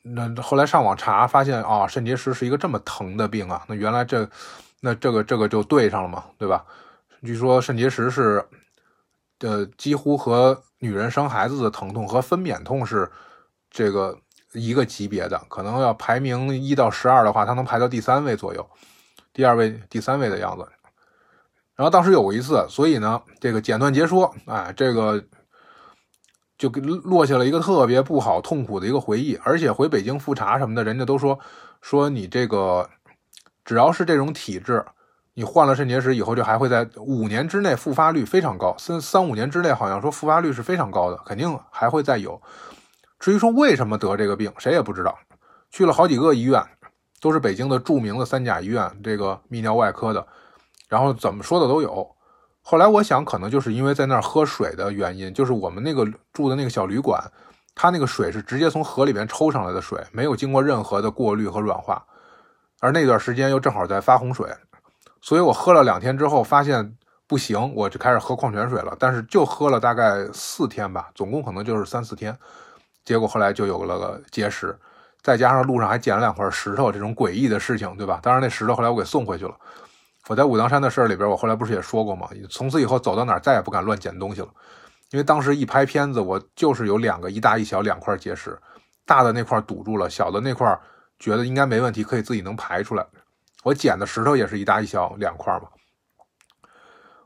[0.00, 3.62] 那后来上网查，发现啊，肾结石是一个这么疼的病啊。
[3.68, 4.26] 那原来这，
[4.80, 6.64] 那这个这个就对上了嘛，对吧？
[7.22, 8.42] 据说肾结石是，
[9.40, 13.10] 呃，几乎和女人生孩子的疼痛和分娩痛是
[13.70, 14.16] 这个
[14.54, 15.38] 一个级别的。
[15.48, 18.66] 可能要排名一到十二的话，它能排到第三位左右，
[19.32, 20.66] 第二位、第三位的样子。
[21.76, 25.22] 然后当时有过一次，所以呢，这个简短截说，哎，这个。
[26.56, 31.36] 就给落下了一个特别不好、痛苦的一个回忆，而且回北京复查什么的，人家都说
[31.82, 32.88] 说你这个
[33.64, 34.82] 只要是这种体质，
[35.34, 42.40] 你患了肾结石以后，就还会在五年之内复发率非常高，三三五年之内好像说复发率是非常高的，肯定还会再有。
[43.18, 45.16] 至于说为什么得这个病，谁也不知道。
[45.70, 46.62] 去了好几个医院，
[47.20, 50.26] 都是北京的著名的三甲医院，这个泌尿外科的，
[50.88, 52.08] 然后怎么说的都有。
[52.62, 57.22] 后来我想，可能就是因为在那儿喝水的原因，就是我们那个住的那个小旅馆，
[57.74, 62.04] 它那个水是直接从河里边抽上来的水，没有经过任何的过滤和软化，
[62.80, 64.48] 而那段时间又正好在发洪水，
[65.20, 66.96] 所以我喝了两天之后发现
[67.26, 68.96] 不行，我就开始喝矿泉水了。
[68.98, 72.38] 但是就喝了大概四天吧，总共可能就是三四天，
[73.04, 74.76] 结果后来就有了个结石，
[75.22, 78.18] 再加上路上还捡了两块石头，这种诡异的事情，对吧？
[78.22, 79.54] 当然那石头后来我给送回去了。
[80.26, 82.28] 我在武当山的事儿里边，我后来不是也说过吗？
[82.48, 84.48] 从此以后走到哪儿再也不敢乱捡东西了，
[85.10, 88.58] 因为当时一拍片子，我就是有两个一大一小两块结石，
[89.04, 90.80] 大的那块堵住了，小的那块
[91.18, 93.06] 觉得应该没问题，可以自己能排出来。
[93.64, 95.68] 我捡的石头也是一大一小两块嘛。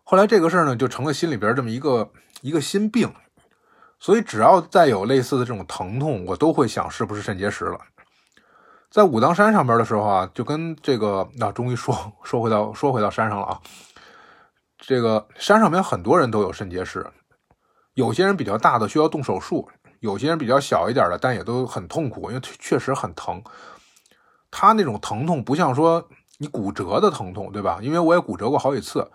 [0.03, 2.11] 后来这个事儿呢，就成了心里边这么一个
[2.41, 3.13] 一个心病，
[4.01, 7.79] 所以只要再有类似的这种疼痛，我都会想是不是肾结石了。
[8.91, 13.61] 在武当山上边的时候啊，就跟这个那终于说说回到说回到山上了啊。
[14.79, 17.07] 这个山上面很多人都有肾结石，
[17.95, 19.69] 有些人比较大的需要动手术，
[20.01, 23.43] 有些人比较小一点的，但也都很痛苦，因为确实很疼。
[24.51, 26.09] 他那种疼痛不像说
[26.39, 27.81] 你骨折的疼痛，对吧？
[27.83, 29.11] 因为我也骨折过好几次，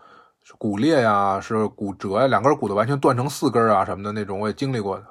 [0.58, 5.02] 骨裂呀，是骨折呀，两根骨头完全断成四根啊什么的那种，我也经历过，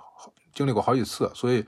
[0.55, 1.65] 经历过好几次，所以。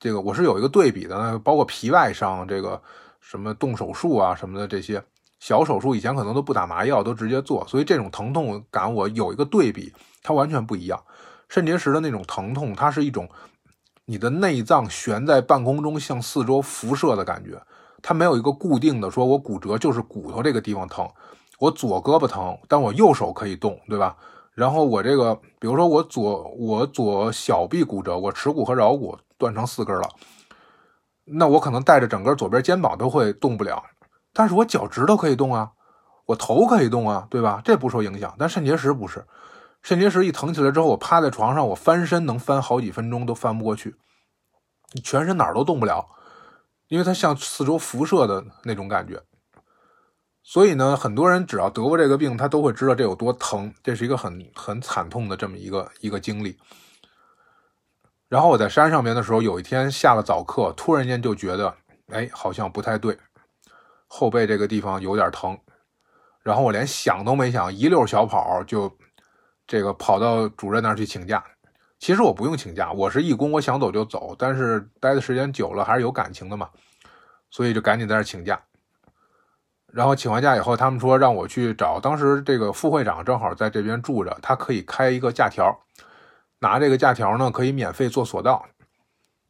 [0.00, 2.80] 这个我是有一个对比的，包括皮外伤，这个
[3.18, 5.02] 什么动手术啊什么的这些
[5.40, 11.02] 小手术，以前可能都不打麻药，都直接做，所以这种疼痛感我有一个对比，它完全不一样。
[11.48, 13.28] 肾结石的那种疼痛，它是一种
[14.04, 17.60] 你的内脏悬在半空中向四周辐射的感觉，
[18.00, 21.10] 它没有一个固定的，说我骨折就是骨头这个地方疼，
[21.58, 24.16] 我左胳膊疼，但我右手可以动，对吧？
[24.54, 29.18] 然后我这个，比如说我左我左小臂骨折，我耻骨和桡骨。
[29.40, 30.10] 断成四根了，
[31.24, 33.80] 那我可能带着整个左边肩膀都会动不了，
[34.32, 35.70] 但是我脚趾头可以动啊，
[36.26, 37.62] 我头可以动啊，对吧？
[37.64, 38.34] 这不受影响。
[38.36, 39.24] 但肾结石不是，
[39.80, 43.94] 肾结石一疼起来之后，我趴在床上，我翻身能翻好几分钟都翻不过去，
[45.04, 46.08] 全身哪儿都动不了，
[46.88, 49.22] 因为它向四周辐射的那种感觉。
[50.50, 56.56] 所以呢，很多人只要得过这个病，他都会知道这有多疼，这是一个很很惨痛的这么一个一个经历。
[58.30, 61.76] 然后我在山上面的时候，有一天下了早课，突然间就觉得，
[62.12, 63.14] 哎，好像不太对，
[64.06, 65.54] 后背这个地方有点疼。
[66.42, 68.90] 然后我连想都没想，一溜小跑就
[69.66, 71.44] 这个跑到主任那儿去请假。
[71.98, 74.34] 其实我不用请假，我是义工，我想走就走。
[74.38, 76.70] 但是待的时间久了，还是有感情的嘛，
[77.50, 78.58] 所以就赶紧在那请假。
[79.92, 85.76] 然后请完假以后，他们说让我去找当时这个副会长，正好在这边住着，他可以开一个假条。
[86.60, 88.66] 拿这个假条呢，可以免费做索道，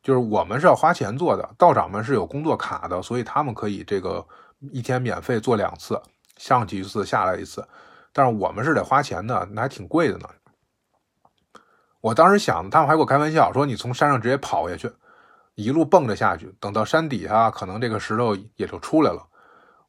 [0.02, 4.24] 就是我们是要花钱做的，道长们是有工作卡的，所以他们可以这个
[4.72, 6.00] 一天免费做两次，
[6.36, 7.66] 上去一次下来一次，
[8.12, 10.28] 但是我们是得花钱的，那还挺贵的呢。
[12.00, 14.92] 我当时想，他们还给我开玩笑说，你从山上直接跑下去，
[15.56, 19.26] 一路蹦着下去，等到山底下，可能这个石头也就出来了。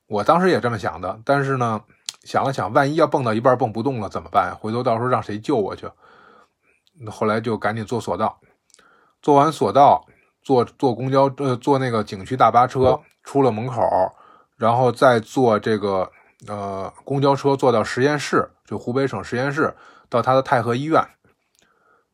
[0.10, 1.82] 我当时也这么想的，但是呢，
[2.24, 4.54] 想了想，万一要蹦到一半蹦不动了怎么办？
[4.60, 5.88] 回头到时候让谁救我去？
[7.10, 8.40] 后来就赶紧坐索道，
[9.22, 10.04] 坐完索道，
[10.42, 13.82] 坐坐公交，呃，坐那个景区大巴车出了门口，
[14.58, 16.12] 然后再坐这个
[16.48, 19.74] 呃公交车坐到实验室，就湖北省实验室，
[20.10, 21.08] 到他的太和医院。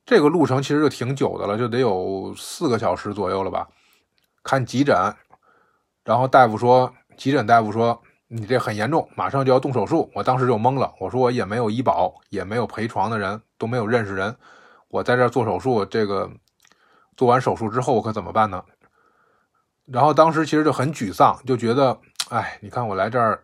[0.06, 3.68] 这个路程其实就挺久的了，就得有四个小时左右了吧。
[4.44, 4.96] 看急诊，
[6.04, 10.10] 然后大夫说，急诊大夫说你这很严重，马上就要动手术。
[10.14, 14.36] 我当时就懵了，我说我也没有医保，也没有陪床的人，都没有认识人。
[14.90, 16.30] 我在这做手术，这个
[17.18, 18.64] 做完手术之后我可怎么办呢？
[19.86, 22.00] 然后当时其实就很沮丧，就觉得，
[22.30, 23.44] 哎，你看我来这儿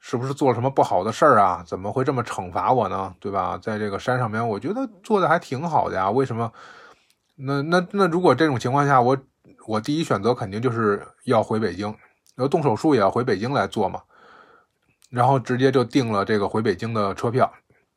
[0.00, 1.62] 是不是做了什么不好的事儿啊？
[1.64, 3.14] 怎么会这么惩罚我呢？
[3.20, 3.56] 对吧？
[3.62, 6.10] 在这个山上面，我觉得做的还挺好的呀。
[6.10, 6.52] 为什么？
[7.36, 9.16] 那那那如果这种情况下，我
[9.66, 11.94] 我第一选择肯定就是要回北京，
[12.34, 14.02] 然后动手术也要回北京来做嘛。
[15.10, 17.52] 然后直接就订了这个回北京的车票，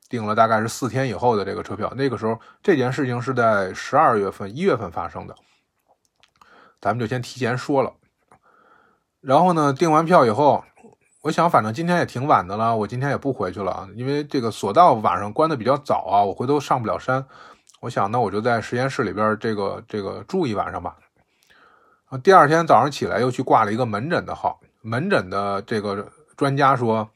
[0.10, 1.92] 订了大概是四天以后的这个车票。
[1.96, 5.36] 那个时候这件事情是在十二月份、一月份发生的，
[6.80, 7.94] 咱们就先提前说了。
[9.22, 10.64] 然后呢，订完票以后。
[11.22, 17.26] 我想，反正今天也挺晚的了，我今天也不回去了，因为这个索道晚上关的比较早啊，我回头上不了山。
[17.82, 20.96] 我想，那我就在实验室里边这个这个住一晚上吧。
[22.06, 27.10] 啊，第二天早上起来又去挂了一个门诊的号，门诊的这个专家说：“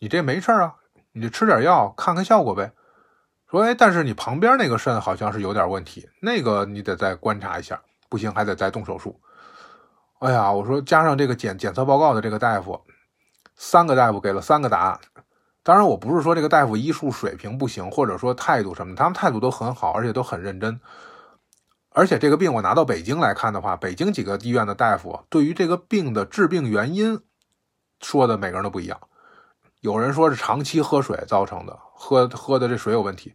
[0.00, 0.74] 你这没事啊，
[1.12, 2.72] 你就吃点药看看效果呗。”
[3.50, 9.20] 说：“哎，但是你旁边那个肾好像是有点问题，那个你得再观察一下，不行还得再动手术。”
[10.20, 12.80] 哎呀，我说加上这个检检测报告的这个大夫。
[13.62, 14.98] 三个大夫给了三个答案，
[15.62, 20.80] 当然我不是说这个大夫医术水平不行，或者说态度什么，他们态度都很好，而且都很认真。
[21.92, 27.20] 而且这个病我拿到北京来看的话，北京几个医院的大夫对于这个病的致病原因
[28.00, 29.00] 说的每个人都不一样。
[29.80, 33.30] 有人说是长期喝水造成的，喝喝的这水有问题；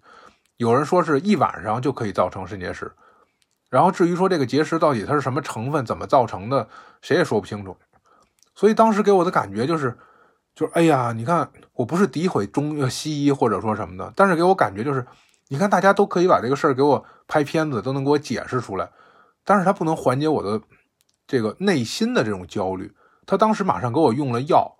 [0.58, 2.92] 有人说是一晚上就可以造成肾结石。
[3.70, 6.68] 然后至于说这个结石到底它是什么成分，怎么造成的，
[7.02, 7.76] 谁也说不清楚。
[8.54, 9.98] 所以当时给我的感觉就是。
[10.56, 15.06] 就是哎呀，你看，我不是诋毁中西医或者说什么的，但是给我感觉就是，
[15.48, 18.90] 你看大家都可以把这个事儿给我拍片子，都能给我解释出来，
[19.44, 20.60] 但是他不能缓解我的
[21.28, 22.92] 这个内心的这种焦虑。
[23.28, 24.76] 他当时马上给我用了药，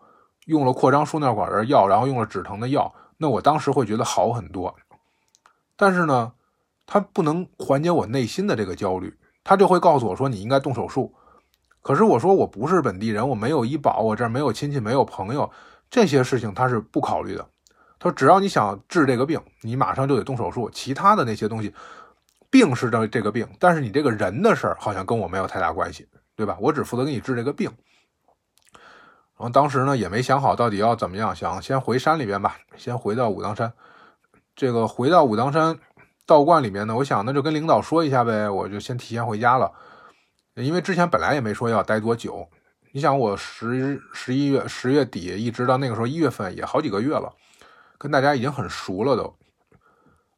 [0.46, 4.76] 用了扩张输尿管的药，然后用了止疼的药，那我当时会觉得好很多。
[5.76, 6.34] 但是呢，
[6.86, 11.14] 他不能缓解我内心的这个焦虑，他就会告诉我说你应该动手术。
[11.82, 15.52] 可是我说我不是本地人，我没有医保，我这儿没有亲戚，没有朋友，
[15.90, 17.48] 这些事情他是不考虑的。
[18.06, 21.74] 说只要你想治这个病，你马上就得动手术，其他的那些东西，
[22.52, 26.56] 病是这这个病，但是你这个人的事儿好像跟我没有太大关系，对吧？
[26.62, 27.68] 我只负责给你治这个病。
[29.38, 33.74] 然后当时呢也没想好到底要怎么样，想先回山里边吧，先回到武当山。
[34.56, 35.76] 这个回到武当山
[36.28, 39.72] 道观里面呢，我想那就跟领导说一下呗，我就先提前回家了。
[40.54, 42.48] 因为之前本来也没说要待多久，
[42.92, 47.34] 你想我十十一月十月底一直到那个时候一月份也好几个月了，
[47.98, 49.36] 跟大家已经很熟了都。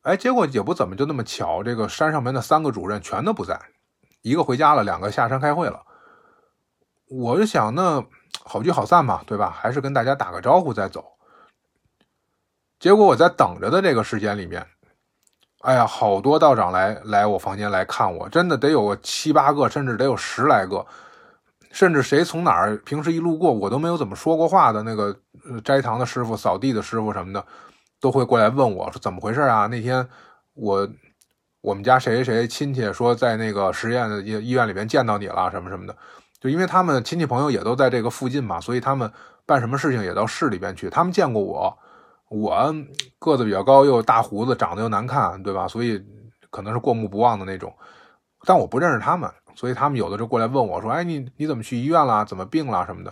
[0.04, 3.60] 哎，结果也不怎么就那么巧，这个山上面的三个主任全都不在，
[4.22, 5.84] 一个回家了，两个下山开会了。
[7.10, 8.04] 我就想，那
[8.44, 9.50] 好聚好散嘛，对吧？
[9.50, 11.04] 还是跟大家打个招呼再走。
[12.80, 14.66] 结果我在等着的这个时间里面。
[15.62, 20.86] 哎呀，好多道长来来我房间来看我，真的得有七八个，甚至得有十来个，
[21.72, 25.16] 甚至谁从哪儿平时一路过我都没有怎么说过话的那个
[25.64, 27.46] 斋堂的师傅、扫地的师傅什么的，
[28.00, 29.68] 都会过来问我说怎么回事啊？
[29.68, 30.08] 那天
[30.54, 30.88] 我
[31.62, 35.96] 我们家谁谁亲戚说在那个实验的医院里面见到你了什么什么的，
[36.40, 39.12] 就因为他们亲戚朋友也都在这个附近嘛，所以他们
[39.46, 41.78] 办什么事情也到市里边去，他们见过我。
[42.30, 42.76] 我
[43.20, 45.66] 个子比较高，又大胡子，长得又难看，对吧？
[45.66, 46.06] 所以
[46.50, 47.74] 可能是过目不忘的那种。
[48.44, 52.24] 但我不认识他们，所以他们有的就过来问我说：“哎，你你怎么去医院了？
[52.24, 53.12] 怎么病了什么的？”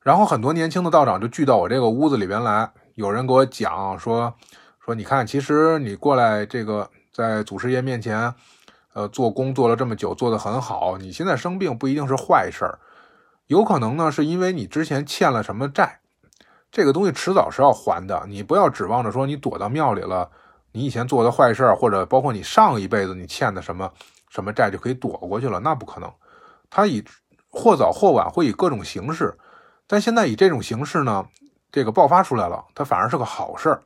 [0.00, 4.32] 然后很多年轻的道长就聚到我这个屋子里边来，有人给我讲说
[4.78, 8.32] ：“说你看，其实你过来这个在祖师爷面前，
[8.92, 10.96] 呃，做工做了这么久，做得很好。
[10.98, 12.78] 你现在生病不一定是坏事儿，
[13.48, 15.98] 有可能呢是因为你之前欠了什么债。”
[16.70, 20.30] 这个东西迟早是要还的，你不要指望着说你躲到庙里了，
[20.70, 23.92] 你以前做的坏事儿，或者包括你上一辈子你欠的什么
[24.30, 26.10] 什么债就可以躲过去了，那不可能。
[26.70, 27.04] 他以
[27.50, 29.36] 或早或晚会以各种形式，
[29.86, 31.26] 但现在以这种形式呢，
[31.70, 33.82] 这个爆发出来了，它反而是个好事儿，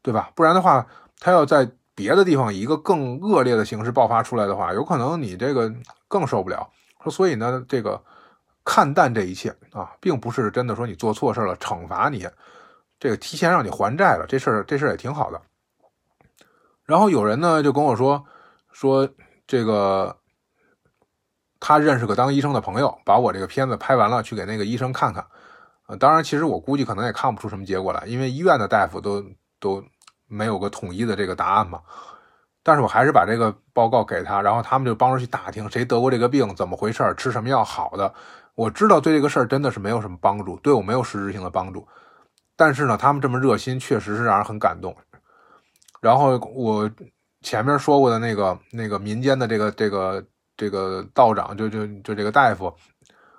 [0.00, 0.30] 对吧？
[0.34, 0.86] 不然的话，
[1.20, 5.70] 他要在别的地方以一个更恶劣的形式爆发出来的话，有可能你这个
[6.08, 6.66] 更受不了。
[7.04, 8.02] 说所以呢，这个。
[8.64, 12.28] 看淡这一切啊，并不是真的说你做错事了，惩罚你，
[13.00, 15.42] 这个提前让你还债了，这事儿这事儿也挺好的。
[16.84, 18.24] 然后有人呢就跟我说
[18.70, 19.08] 说
[19.46, 20.16] 这个，
[21.60, 25.26] 他认识个当医生的朋友，把我这个片子拍完了，去给那个医生看看。
[25.86, 29.24] 呃，当然，其实我估计可能也看不出什么结果来，因为医院的大夫都
[29.58, 29.84] 都
[30.26, 31.80] 没有个统一的这个答案嘛。
[32.62, 38.14] 但是我还是把这个报告给他，然后他们就帮着去打听谁得过这个病，怎么回事，吃什么药好的。
[38.54, 41.86] 我知道对这个事儿真的是没有什么帮助，对我没有实质性的帮助。
[42.54, 44.96] 但是呢，他们这么热心，确实是让人很感动。
[46.00, 46.88] 然后我
[47.42, 50.24] 前面说过的那个那个民间的这个这个
[50.56, 52.72] 这个道长，就就就这个大夫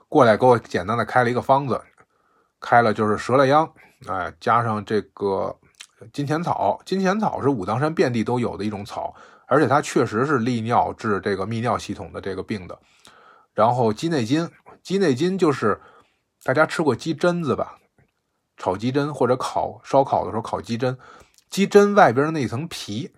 [0.09, 1.79] 过来给我简单的开了一个方子，
[2.59, 3.71] 开了就是蛇赖秧，
[4.07, 5.55] 哎，加上这个
[6.11, 6.79] 金钱草。
[6.85, 9.15] 金钱草是武当山遍地都有的一种草，
[9.47, 12.77] 而且它确实是利尿治这个泌尿系统的这个病的。
[13.53, 14.49] 然后鸡内金，
[14.81, 15.79] 鸡内金就是
[16.43, 17.77] 大家吃过鸡胗子吧？
[18.57, 20.95] 炒鸡胗或者烤烧烤的时候烤鸡胗，
[21.49, 23.11] 鸡胗外边那层皮，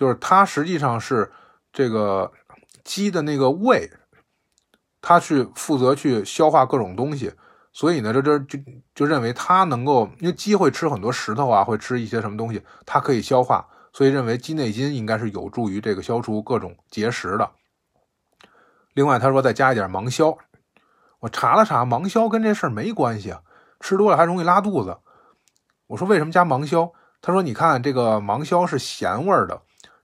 [0.00, 1.30] 就是它实际上是
[1.70, 2.32] 这个
[2.82, 3.90] 鸡的那个胃，
[5.02, 7.34] 它去负责去消化各种东西。
[7.70, 8.58] 所以呢，这这就
[8.94, 17.50] 就认为它能够，因为鸡会吃很多石头啊，会吃一些什么东西，它可以消化，所以认为鸡内金应该是有助于这个消除各种结石的。
[18.94, 20.38] 另外，他说再加一点芒硝，
[21.18, 23.42] 我查了查，芒硝跟这事儿没关系啊，
[23.80, 24.96] 吃多了还容易拉肚子。
[25.88, 26.90] 我说为什么加芒硝？
[27.20, 29.60] 他说你看这个芒硝是咸味的，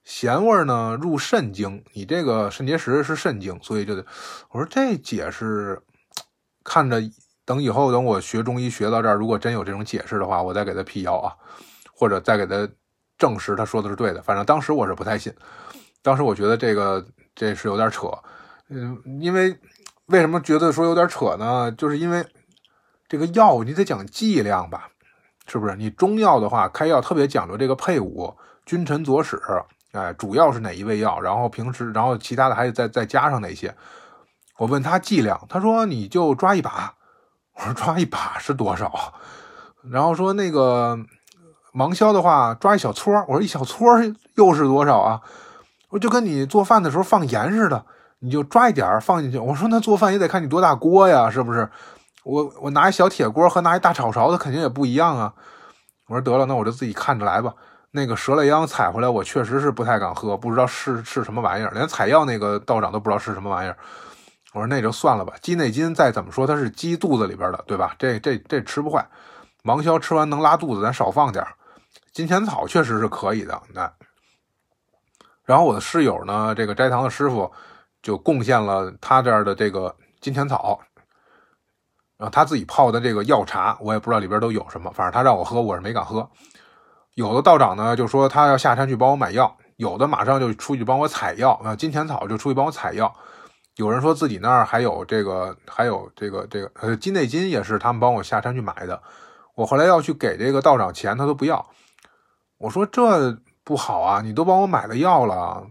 [0.07, 4.07] 咸味呢入肾经，你这个肾结石是肾经，所以就得。
[4.48, 5.82] 我说这解释
[6.64, 7.02] 看着。
[7.44, 11.32] 等以后，等我学中医学到这儿，如果真有这种解释的话，我再给他辟谣啊，
[11.94, 12.68] 或者再给他
[13.16, 14.20] 证实他说的是对的。
[14.20, 15.32] 反正当时我是不太信，
[16.02, 18.09] 当时我觉得这个这是有点扯，
[18.68, 19.57] 嗯，因为
[20.07, 21.70] 为什么觉得说有点扯呢？
[21.70, 22.26] 就是因为
[23.07, 24.88] 这个药你得讲剂量吧，
[25.46, 25.76] 是不是？
[25.76, 29.40] 你中药的话开药特别讲究这个配伍，君臣佐使，
[29.97, 33.74] 哎，主要是哪一味药，然后平时然后其他的还得再再加上哪些。
[34.59, 36.94] 我问他剂量，他说你就抓一把。
[37.55, 39.14] 我说抓一把是多少？
[39.90, 40.99] 然后说那个
[41.72, 43.88] 芒硝的话，抓一小撮我说一小撮
[44.34, 45.20] 又是多少啊？
[45.88, 47.84] 我就跟你做饭的时候放盐似的，
[48.18, 49.38] 你就抓一点放进去。
[49.38, 51.68] 我说那做饭也得看你多大锅呀，是不是？
[52.24, 55.32] 我我拿一小铁锅和拿一大炒勺子肯定也不一样啊。
[56.09, 57.55] 我说得了，那我就自己看着来吧。
[57.97, 63.76] 那个蛇类秧采回来，我确实是不太敢喝，不知道是是什么玩意儿，连采药那个道长都不知道是什么玩意儿。
[64.53, 67.97] 我说那就算了吧，鸡内金再怎么说它是鸡肚子里边的，对吧？
[67.99, 69.07] 这这这吃不坏，
[69.62, 71.42] 芒硝吃完能拉肚子，咱少放点
[72.12, 73.61] 金钱草确实是可以的。
[73.72, 73.90] 那，
[75.44, 77.51] 然后我的室友呢，这个斋堂的师傅
[78.03, 80.78] 就贡献了他这儿的这个金钱草，
[82.18, 86.28] 然后他自己泡的这个药茶，我也不知道里边都有什么，反正他让我喝，我是没敢喝。
[87.17, 93.11] 有的道长呢就说他要下山去帮我买药，有的马上就出去帮我采药啊，金钱草就出去帮我采药。
[93.77, 99.03] 有人说自己那儿还有这个，还有这个，这个呃金内金也是他们帮我下山去买的。
[99.55, 101.67] 我后来要去给这个道长钱，他都不要。
[102.59, 105.67] 我说这不好啊，你都帮我买了药了，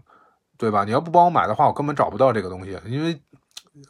[0.58, 0.82] 对吧？
[0.82, 2.76] 你要不帮我买的话，我根本找不到这个东西。
[2.86, 3.22] 因为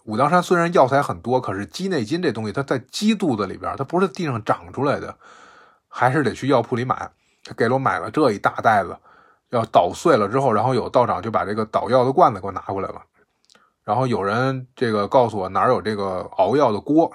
[0.05, 5.17] 武当山虽然药材很多，可是鸡内金这东西它在鸡肚子里边，它不是地上长出来的，
[5.89, 7.11] 还是得去药铺里买。
[7.47, 8.97] 他给了我买了这一大袋子，
[9.51, 13.01] 要捣碎了之后，然后有道长就把这个捣药的罐子给我拿过来了。
[13.85, 17.13] 然后有人这个告诉我哪有这个熬药的锅，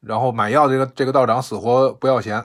[0.00, 2.44] 然后买药这个这个道长死活不要钱，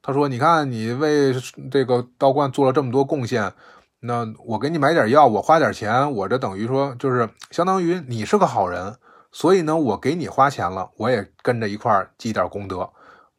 [0.00, 1.34] 他说：“你看你为
[1.68, 3.52] 这个道观做了这么多贡献，
[3.98, 8.96] 那我给你买点药，我花点钱，我这等于说就是相当于你是个好人，
[9.32, 12.88] 所以呢，我给你花钱了，我也跟着一块儿积点功德。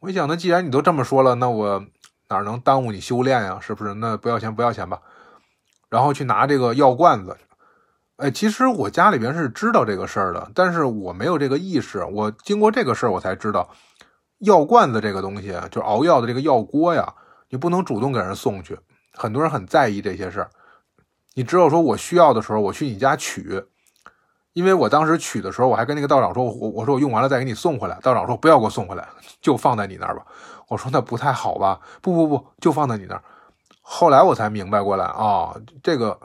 [0.00, 1.84] 我一想，那既然你都这么说了，那我
[2.28, 3.58] 哪能耽误你修炼呀？
[3.60, 3.94] 是不是？
[3.94, 5.00] 那不要钱不要钱吧。
[5.88, 7.36] 然后去拿这个药罐子。”
[8.16, 12.04] 哎，其实我家里边是知道这个事儿的，但是我没有这个意识。
[12.04, 13.66] 我经过这个事儿，我才知道，
[14.40, 17.14] 药罐子这个东西，就熬药的这个药锅呀，
[17.48, 18.78] 你不能主动给人送去。
[19.14, 20.50] 很多人很在意这些事儿，
[21.34, 23.62] 你只有说我需要的时候，我去你家取。
[24.52, 27.98] 因为我当时取的时候，我还跟那个道长说，我我说我用完了再给你送回来。
[28.02, 29.08] 道长说不要给我送回来，
[29.40, 30.24] 就放在你那儿吧。
[30.68, 31.80] 我说那不太好吧？
[32.00, 33.22] 不不不，就放在你那儿。
[33.80, 36.18] 后来我才明白过来啊，这个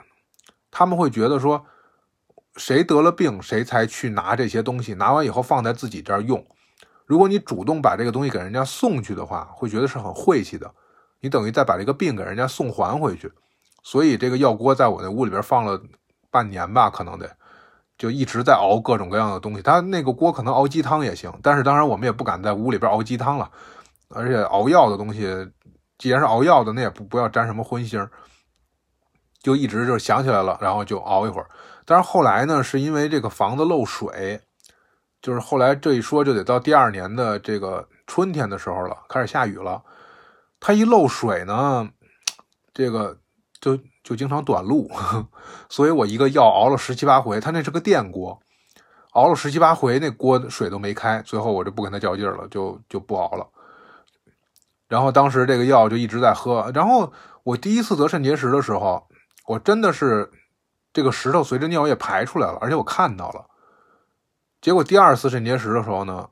[0.71, 1.65] 他们会觉得说。
[2.57, 6.41] 谁得了病，谁才去拿这些东西，拿完以后放在自己这儿用。
[7.05, 10.73] 如果你主动把这个东西给人家送去的话，会觉得是很晦气的。
[11.19, 13.29] 你等于再把这个病给人家送还回去。
[13.83, 15.77] 所以这个药锅在我那屋里边放了
[16.31, 17.29] 半年吧，可能得
[17.97, 19.61] 就一直在熬各种各样的东西。
[19.61, 23.49] 它那个锅可能熬鸡汤也行，但是当然我们也不敢在屋里边熬鸡汤了。
[24.09, 25.27] 而且熬药的东西，
[25.97, 28.07] 既然是熬药的，那也不不要沾什么荤腥。
[29.41, 31.47] 就一直就想起来了，然后就熬一会儿。
[31.85, 34.41] 但是后来呢，是因为这个房子漏水，
[35.21, 39.83] 就是后来这一说就得到第二年的这个春天的时候了，开始下雨了。
[40.59, 41.87] 它一漏水呢，
[42.73, 43.19] 这个
[43.61, 44.89] 就就经常短路，
[45.67, 47.41] 所以我一个药熬了十七八回。
[47.41, 48.39] 它那是个电锅，
[49.11, 51.21] 熬了十七八回，那锅水都没开。
[51.23, 53.45] 最后我就不跟他较劲了，就就不熬了。
[54.87, 56.71] 然后当时这个药就一直在喝。
[56.73, 57.11] 然后
[57.43, 59.05] 我第一次得肾结石的时候，
[59.47, 60.31] 我真的是。
[60.95, 63.45] 这个石头随着尿液排出来了，而且我看到了。
[64.61, 66.29] 结果第二次肾结石的时候呢，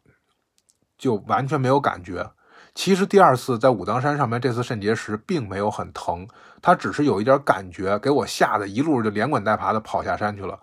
[0.98, 2.32] 就完全没有感觉。
[2.76, 6.28] 其实第二次在武当山上面，这次肾结石并没有很疼，
[6.62, 10.60] 它只是有一点感觉，给我吓得一路就连滚带爬的跑下山去了。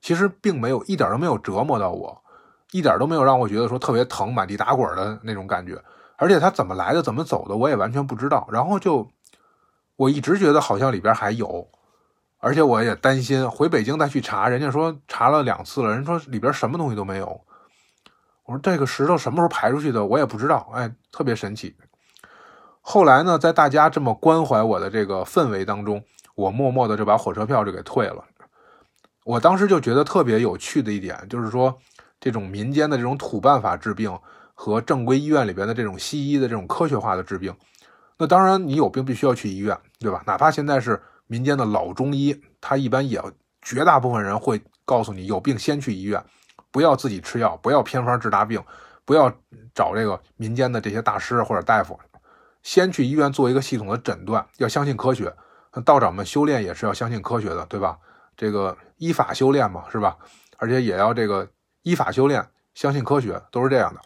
[0.00, 2.22] 其实并没有一点都没有折磨到我，
[2.72, 5.78] 一点都没有让我觉得说特别疼、满地打滚的那种感觉。
[6.16, 8.48] 而且他怎么来的、怎么走的，我也完全不知道。
[8.50, 9.06] 然后就
[9.96, 11.68] 我一直觉得好像里边还有，
[12.38, 17.38] 而且我也担心回北京再去查，人家说查了两次了，人说里边什么东西都没有。
[18.50, 20.68] 我说这个石头什么时候排出去的，我也不知道。
[20.74, 21.72] 哎，特别神奇。
[22.80, 26.02] 后来呢，在大家这么关怀我的这个氛围当中，
[26.34, 28.24] 我默默的就把火车票就给退了。
[29.24, 31.78] 我当时就觉得特别有趣的一点，就是说
[32.18, 34.18] 这种民间的这种土办法治病
[34.52, 37.54] 和正规医院里边的这种西医的这种科学化的治病。
[38.18, 40.24] 那当然，你有病必须要去医院，对吧？
[40.26, 43.22] 哪怕现在是民间的老中医，他一般也
[43.62, 46.20] 绝大部分人会告诉你，有病先去医院。
[46.70, 48.62] 不要自己吃药，不要偏方治大病，
[49.04, 49.32] 不要
[49.74, 51.98] 找这个民间的这些大师或者大夫，
[52.62, 55.34] 先去医院做一个系统的诊断，要相信科学。
[55.84, 57.98] 道长们修炼也是要相信科学的，对吧？
[58.36, 60.16] 这个依法修炼嘛，是吧？
[60.58, 61.48] 而且也要这个
[61.82, 62.44] 依法修炼，
[62.74, 64.00] 相信科学，都是这样的。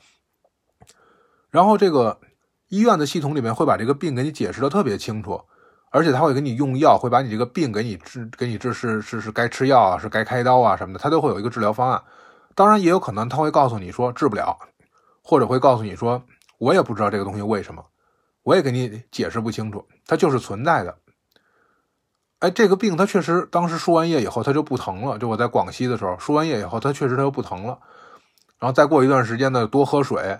[1.50, 2.20] 然后这个
[2.68, 5.40] 医院的系统里面会把这个病给你解释的特别清楚，
[5.90, 12.02] 而且他会给你用药，会把你这个病给你治，给你治是是是该吃药啊，是该开刀啊什么的，他都会有一个治疗方案。
[12.54, 14.56] 当然也有可能他会告诉你说治不了，
[15.22, 16.22] 或者会告诉你说
[16.58, 17.84] 我也不知道这个东西为什么，
[18.42, 20.96] 我也给你解释不清楚，它就是存在的。
[22.38, 27.78] 哎，这个病它确实当时输完液以后它就不疼了，就我在广西的时候输完液以后它确实它就不疼了，
[28.58, 30.38] 然后再过一段时间呢多喝水，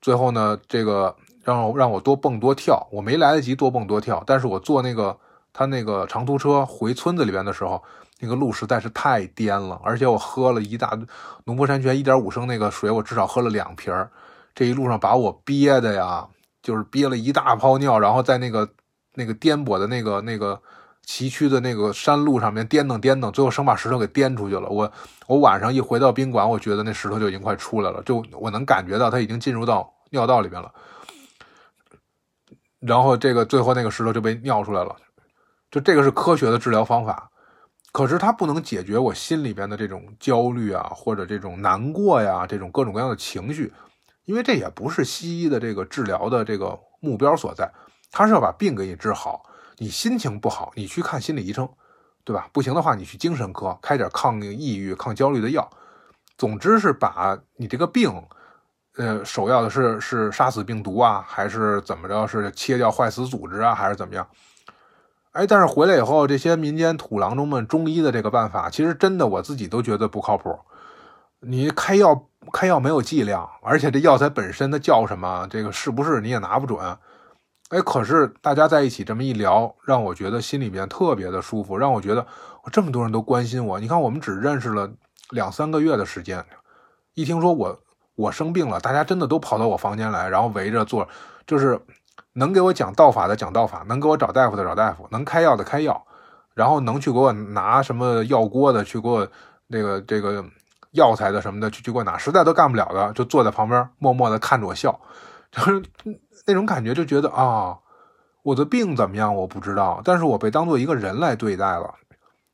[0.00, 5.16] 最后呢这个让让我多蹦多跳，我没来得及多蹦多跳，但是我坐那个
[5.52, 7.82] 他那个长途车回村子里边的时候。
[8.18, 10.98] 那个路实在是太颠了，而且我喝了一大
[11.44, 14.10] 农夫山泉一点五升那个水，我至少喝了两瓶儿。
[14.54, 16.26] 这一路上把我憋的呀，
[16.62, 18.66] 就是憋了一大泡尿，然后在那个
[19.14, 20.58] 那个颠簸的那个那个
[21.02, 24.66] 崎岖的那个山路上面颠蹬颠蹬，最后生把石头给颠出去了。
[24.70, 24.90] 我
[25.26, 30.72] 我晚上一回到宾馆，我觉得那石头就已经快出来了，就我能感觉到它已经进入到尿道里边了。
[32.80, 34.96] 然后这个最后那个石头就被尿出来了，
[35.70, 37.30] 就这个是科学的治疗方法。
[37.96, 43.72] 可是它不能解决我心里边的这种焦虑啊，或者这种难过呀，这种各种各样的情绪，
[44.26, 47.72] 因为这也不是西医的这个治疗的这个目标所在，
[48.12, 49.46] 他是要把病给你治好。
[49.78, 51.66] 你心情不好，你去看心理医生，
[52.22, 52.50] 对吧？
[52.52, 55.66] 不行的话，你去精神科开点抗抑郁、抗焦虑的药。
[56.36, 58.12] 总之是把你这个病，
[58.98, 62.26] 呃，首要的是是杀死病毒啊，还是怎么着？
[62.26, 64.28] 是切掉坏死组织啊，还是怎么样？
[65.36, 70.58] 哎，但是回来以后，这些民间土郎中们中医的这个办法，其实真的我自己都觉得不靠谱。
[71.40, 76.80] 你开药开药没有剂量，而且这药材本身它叫什么，这个是不是你也拿不准。
[77.68, 82.26] 哎，可是大家在一起这么一聊，让我觉得心里面特别的舒服，让我觉得
[82.64, 83.78] 我这么多人都关心我。
[83.78, 84.90] 你看，我们只认识了
[85.28, 86.42] 两三个月的时间，
[87.12, 87.78] 一听说我
[88.14, 91.06] 我生病了，大家真的都跑到我房间来，然后围着坐，
[91.46, 91.78] 就是。
[92.38, 96.06] 能给我讲道法的讲道法，能给我找大夫的找大夫，能开药的开药，
[96.52, 99.26] 然后能去给我拿什么药锅的去给我
[99.68, 100.44] 那个这个
[100.90, 105.00] 药材的什么的去去给我拿，实在都干不了的，就坐在旁边默默的看着我笑，
[105.50, 105.82] 就是
[106.46, 107.78] 那种感觉，就觉得啊，
[108.42, 111.94] 我的病怎么样我不知道，但是我被当做一个人来对待了，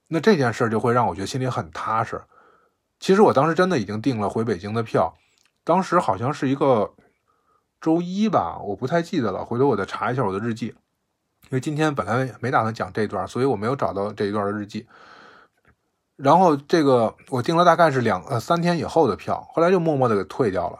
[0.07, 2.23] 那这件事就会让我觉得心里很踏实。
[3.01, 5.13] 其实我当时真的已经订了回北京的票，
[5.65, 6.93] 当时好像是一个。
[7.83, 14.87] 周一吧，我不太记得了，回头我再查一下我的日记，因为今天本来没打算讲这段，所以我没有找到这一段的日记。
[16.15, 20.79] 然后这个我订了大概是两呃三天以后的票，后来就默默的给退掉了。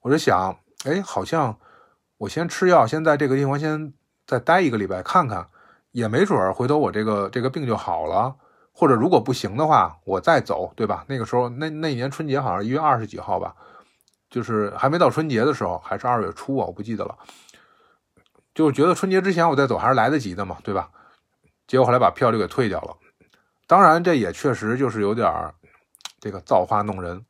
[0.00, 0.56] 我就想，
[0.86, 1.58] 哎，好像
[2.16, 3.92] 我先吃药，先在这个地方先
[4.26, 5.46] 再待一个礼拜看看，
[5.92, 8.34] 也没准儿回头我这个这个病就好了，
[8.72, 11.04] 或者如果不行的话，我再走，对吧？
[11.06, 13.54] 那个时候那那年春节好像一月二十几号吧。
[14.34, 17.16] 就是还没到春节的时候，还是二月初啊，我不记得了。
[18.52, 20.90] 就觉得春节之前我再走还是来得及的嘛，对吧？
[21.68, 22.96] 结果后来把票就给退掉了。
[23.68, 25.54] 当然，这也确实就是有点儿
[26.18, 27.24] 这个造化弄人。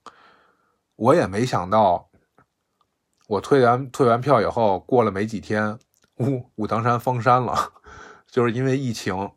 [0.97, 2.09] 我也没想到，
[3.29, 5.79] 我退完退完票以后，过了没几天，
[6.17, 7.71] 武武当山封山了，
[8.27, 9.31] 就是因为疫情。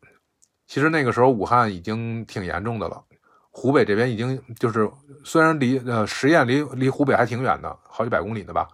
[0.68, 3.04] 其实那个时候武汉已经挺严重的了。
[3.60, 4.88] 湖北这边已经就是
[5.26, 8.68] 虽然离呃十堰离离湖北还挺远的，好几百公里的吧，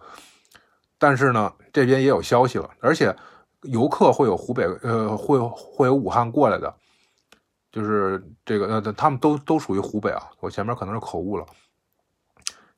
[0.98, 3.16] 但是呢这边也有消息了，而且
[3.62, 6.74] 游客会有湖北呃会会有武汉过来的，
[7.72, 11.46] 就是这个呃他们都都属于湖北啊，我前面可能是口误了，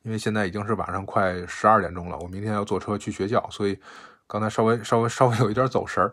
[0.04, 3.76] 因为现在已经是晚上快十二点钟了，我明天要坐车去学校，所以
[4.28, 6.12] 刚才稍微稍微稍微有一点走神儿。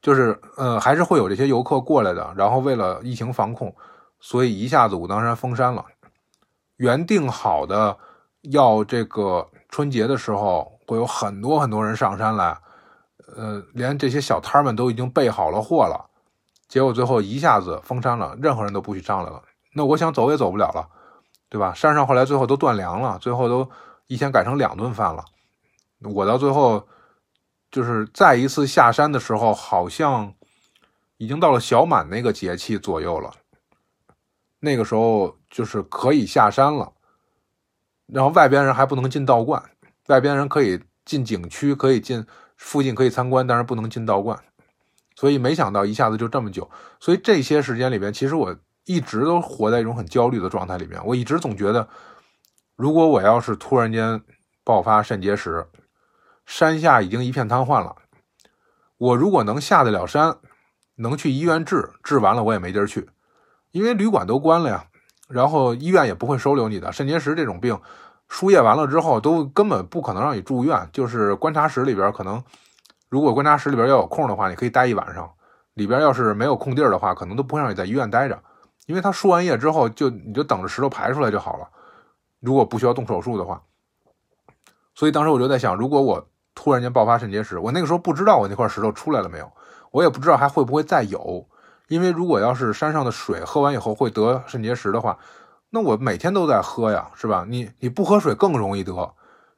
[0.00, 2.32] 就是呃，还是会有这些游客过来的。
[2.34, 3.74] 然后为了疫情防控，
[4.26, 5.84] 所以一下子武当山封山了。
[6.78, 7.96] 原定好的
[8.50, 12.58] 要这个春节的时候会有很多很多人上山来，
[13.36, 16.10] 呃，连这些小摊们都已经备好了货了。
[16.66, 19.40] 结果最后一下子封山了，任何人都不许上来了。
[19.74, 20.88] 那我想走也走不了了，
[21.48, 21.72] 对吧？
[21.72, 23.70] 山上后来最后都断粮了，最后都
[24.08, 25.24] 一天改成两顿饭了。
[26.02, 26.88] 我到最后。
[27.68, 30.32] 就是再一次下山的时候，好像
[31.18, 33.34] 已经到了小满那个节气左右了。
[34.60, 36.92] 那个时候就是可以下山了，
[38.06, 39.62] 然后外边人还不能进道观，
[40.08, 42.26] 外边人可以进景区，可以进
[42.56, 44.38] 附近可以参观，但是不能进道观。
[45.14, 46.70] 所以没想到一下子就这么久。
[47.00, 51.00] 所以这些时间里边，其实我一直都活在一种很焦虑的状态里面。
[51.06, 51.88] 我一直总觉得，
[52.76, 54.22] 如果我要是突然间
[54.64, 55.66] 爆发肾结石。
[56.48, 57.96] 山下已经一片瘫痪了，
[58.98, 60.38] 我如果能下得了山，
[60.94, 63.08] 能去医院治，治完了我也没地儿去，
[63.76, 64.86] 因为旅馆都关了呀，
[65.28, 66.90] 然后医院也不会收留你的。
[66.90, 67.78] 肾结石这种病，
[68.26, 72.42] 输液完了之后都根本不可能让你住院，就是观察室里边可能，
[73.10, 75.26] 如果观察室里边要有空的话，你可以待一晚上；
[75.74, 78.42] 里边要是没有空地儿的话，可能都不会让你在医院待着，
[78.86, 81.68] 因为他输完液之后就你就等着石头排出来就好了，
[82.40, 83.60] 如果不需要动手术的话。
[84.94, 89.52] 所以当时我就在想，如果我突然间爆发肾结石，我那个时候不知道我那块石头出来了没有，
[89.90, 91.46] 我也不知道还会不会再有。
[91.88, 95.18] 因为如果要是山上的水喝完以后会得肾结石的话，
[95.70, 97.44] 那我每天都在喝呀，是吧？
[97.48, 99.14] 你你不喝水更容易得，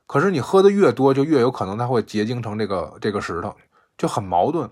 [0.06, 3.54] 可是你喝的越多，就越有可能它会结晶成这个这个石头，
[3.96, 4.70] 就很矛盾。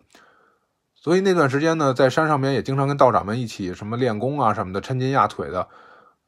[0.94, 5.68] 所以那段时间呢，在山上面也经常跟道长们一起什么练功啊什么的，抻筋压腿的。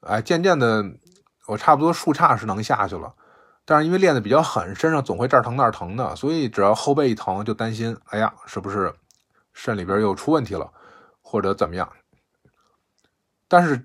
[0.01, 0.85] 哎，渐渐的，
[1.47, 3.13] 我差不多树杈是能下去了。
[3.65, 8.95] 但是因为练的比较狠，身上总会这儿疼那儿疼的，所以只要后背一疼就担心，哎呀，是不是
[9.53, 10.71] 肾里边又出问题了，
[11.31, 11.87] 或者怎么样？
[13.47, 13.79] 但是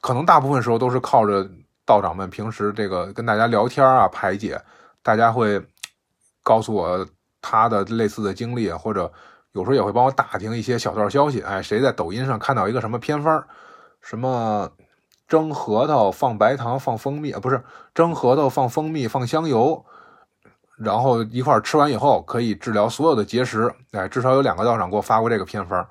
[0.00, 1.48] 可能大部分时候都是靠着
[1.84, 4.60] 道长们平时这个跟大家聊天啊排解，
[5.02, 5.60] 大家会
[6.42, 7.04] 告诉我
[7.42, 9.12] 他的类似的经历，或者
[9.52, 11.40] 有时候也会帮我打听一些小道消息。
[11.40, 13.44] 哎，谁在抖音上看到一个什么偏方，
[14.00, 14.70] 什么？
[15.28, 17.62] 蒸核桃放白糖放蜂蜜啊，不是
[17.94, 19.84] 蒸核桃放蜂蜜放香油，
[20.78, 23.70] 然后一块吃完以后可以治疗所有的结石。
[23.90, 25.86] 哎，至少有两个道长给我发过这个偏方。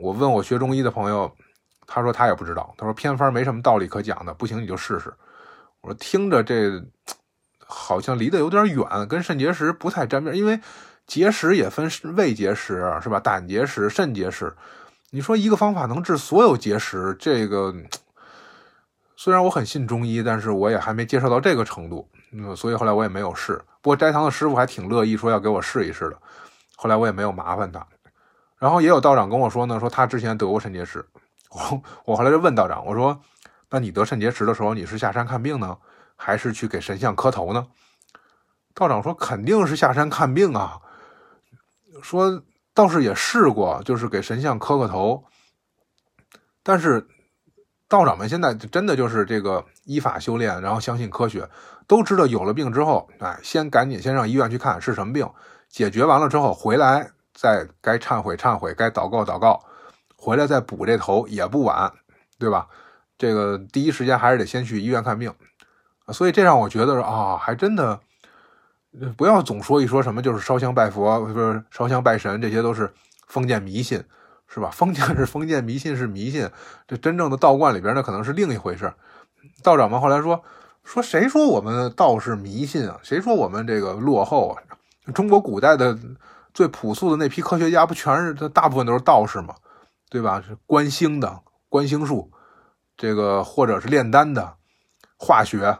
[0.00, 1.30] 我问我学中医的朋友，
[1.86, 2.74] 他说他也不知道。
[2.76, 5.12] 他说偏方没什么道理可讲的，不行你就试试。
[5.80, 6.82] 我说听着这
[7.66, 10.58] 好像离得有点远，跟肾结石不太沾边，因为
[11.06, 13.20] 结石也分胃结石是吧？
[13.20, 14.52] 胆结石、肾结石，
[15.10, 17.74] 你说一个方法能治所有结石，这个。
[19.16, 23.60] 虽然我很信中医，但是我也还没接受到这个程度，嗯，所以后来我也没有试。
[23.82, 26.16] 不过斋堂的师傅还挺乐意说要给我试一试的，
[26.74, 27.86] 后来我也没有麻烦他。
[28.60, 31.04] 然后也有道长跟我说呢，说他之前得过肾结石。
[31.50, 33.20] 我我后来就问道长，我说
[33.70, 35.78] ：“那你得肾结石的时候，你是下山看病呢，
[36.14, 37.66] 还是去给神像磕头呢？”
[38.72, 40.78] 道长说：“肯定是下山看病啊。”
[42.02, 42.42] 说
[42.72, 45.24] 倒是也试过，就是给神像磕个头，
[46.62, 47.08] 但是。
[47.88, 51.50] 道长们现在真的就是这个依法修炼，然后相信科学，
[51.88, 55.28] 都知道有了病之后，哎，先赶紧先上医院去看是什么病，
[55.68, 59.62] 解决完了之后回来再该忏悔忏悔，该祷告祷告，
[60.16, 61.90] 回来再补这头也不晚，
[62.38, 62.66] 对吧？
[63.16, 65.32] 这个第一时间还是得先去医院看病，
[66.08, 67.98] 所以这让我觉得啊，还真的
[69.16, 72.92] 不要总说一说什么就是烧香拜佛，不是烧香拜神，这些都是
[73.26, 74.04] 封建迷信。
[74.52, 74.68] 是吧？
[74.68, 76.50] 封建是封建，迷信是迷信，
[76.88, 78.92] 这真正的道观里边那可能是另一回事。
[79.62, 80.42] 道长们后来说
[80.82, 82.98] 说，谁说我们道是迷信啊？
[83.00, 84.58] 谁说我们这个落后啊？
[85.14, 85.96] 中国古代的
[86.52, 89.54] 最朴素的那批科学家，不全是大部分都是道士吗？
[90.08, 90.40] 对吧？
[90.40, 92.30] 是观星的观星术，
[92.96, 94.54] 这个或者是炼丹的
[95.18, 95.78] 化学，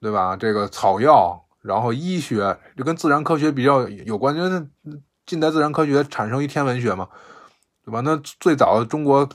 [0.00, 0.36] 对吧？
[0.36, 4.66] 这个草药，然后医学，就跟自然科学比较有关，因为
[5.26, 7.08] 近代自然科学产生于天文学嘛。
[7.84, 8.00] 对吧？
[8.00, 9.28] 那最早中国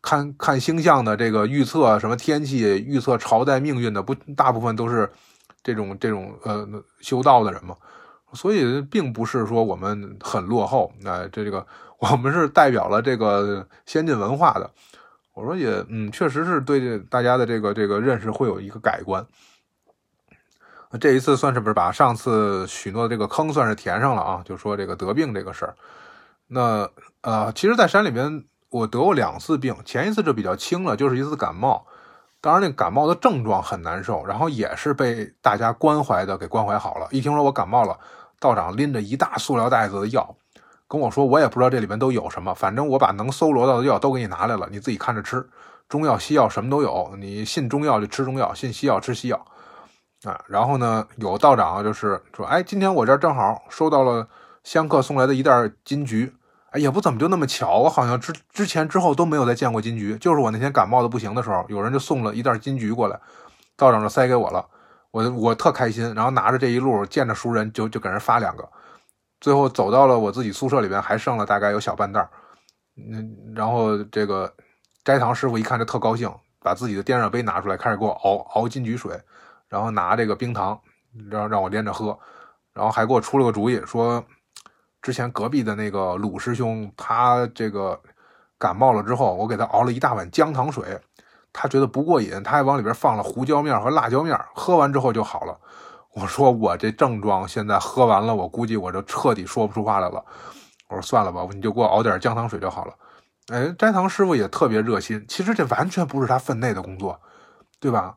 [0.00, 5.12] 看看星象的这个预测，什么天气预测、朝代命运的，不大部分都是
[5.62, 6.66] 这种这种呃
[7.00, 7.76] 修道的人嘛？
[8.34, 11.66] 所以并不是说我们很落后，哎，这这个
[11.98, 14.70] 我们是代表了这个先进文化的。
[15.34, 19.26] 我说也嗯，确实是对大家的这个这个认识会有一个改观。
[21.00, 24.42] 这一次算是不是把上次许诺这个坑算是填上了啊？
[24.44, 25.74] 就说这个得病这个事儿，
[26.48, 26.88] 那。
[27.22, 29.76] 呃，其实，在山里边，我得过两次病。
[29.84, 31.86] 前一次就比较轻了，就是一次感冒。
[32.40, 37.06] 当然，那感冒的症状很难受，然后也是被大家关怀的给关怀好了。
[37.12, 37.96] 一听说我感冒了，
[38.42, 40.34] 道长拎着一大塑料袋子的药，
[40.88, 45.48] 跟我说：“我也不知道这里面都有什么，反正我把能搜罗到的药都给你拿来了，你自己看着吃。
[45.88, 49.46] 中药、西药什么都有，你信中药就吃中药，信西药吃西药。”
[50.26, 54.26] 啊，然后呢，有道长就是说：“哎，今天我这正好收到了
[54.64, 56.32] 香客送来的一袋金桔。”
[56.72, 63.20] 哎，也不怎么就那么巧，我好像之之前之后都没有再见过金桔，就是我那天感冒的不行的时候，有人就送了一袋金桔过来，
[63.76, 64.66] 道长就塞给我了，
[65.12, 68.68] 我我特开心，然后拿着这一路见着熟人就就给人发两个，
[69.40, 72.28] 最后走到了我自己宿舍里边，还剩了大概有小半袋儿，
[72.96, 74.52] 嗯，然后这个
[75.04, 79.16] 斋堂师傅一看就特高兴，把自己的电热杯拿出来开始给我熬熬金桔水，
[79.68, 80.80] 然后拿这个冰糖
[81.30, 82.18] 让让我连着喝，
[82.72, 84.24] 然后还给我出了个主意说。
[85.02, 88.00] 之前隔壁的那个鲁师兄，他这个
[88.56, 90.96] 感冒了之后，我给他熬了一大碗姜糖水，
[91.52, 95.58] 他觉得不过瘾，他还往里边放了胡椒面和辣椒面，喝完之后就好了。
[96.14, 100.24] 我说我这症状现在喝完了，我估计我就彻底说不出话来了。
[100.88, 102.94] 我说算了吧，你就给我熬点姜糖水就好了。
[103.48, 107.20] 哎，斋堂师傅也特别热心，其实这完全不是他分内的工作，
[107.80, 108.14] 对吧？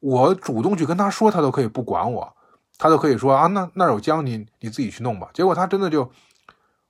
[0.00, 2.36] 我主动去跟他说，他都可以不管我。
[2.76, 5.28] 他都可以说啊，那那有姜，你你自己去弄吧。
[5.32, 6.10] 结果他真的就，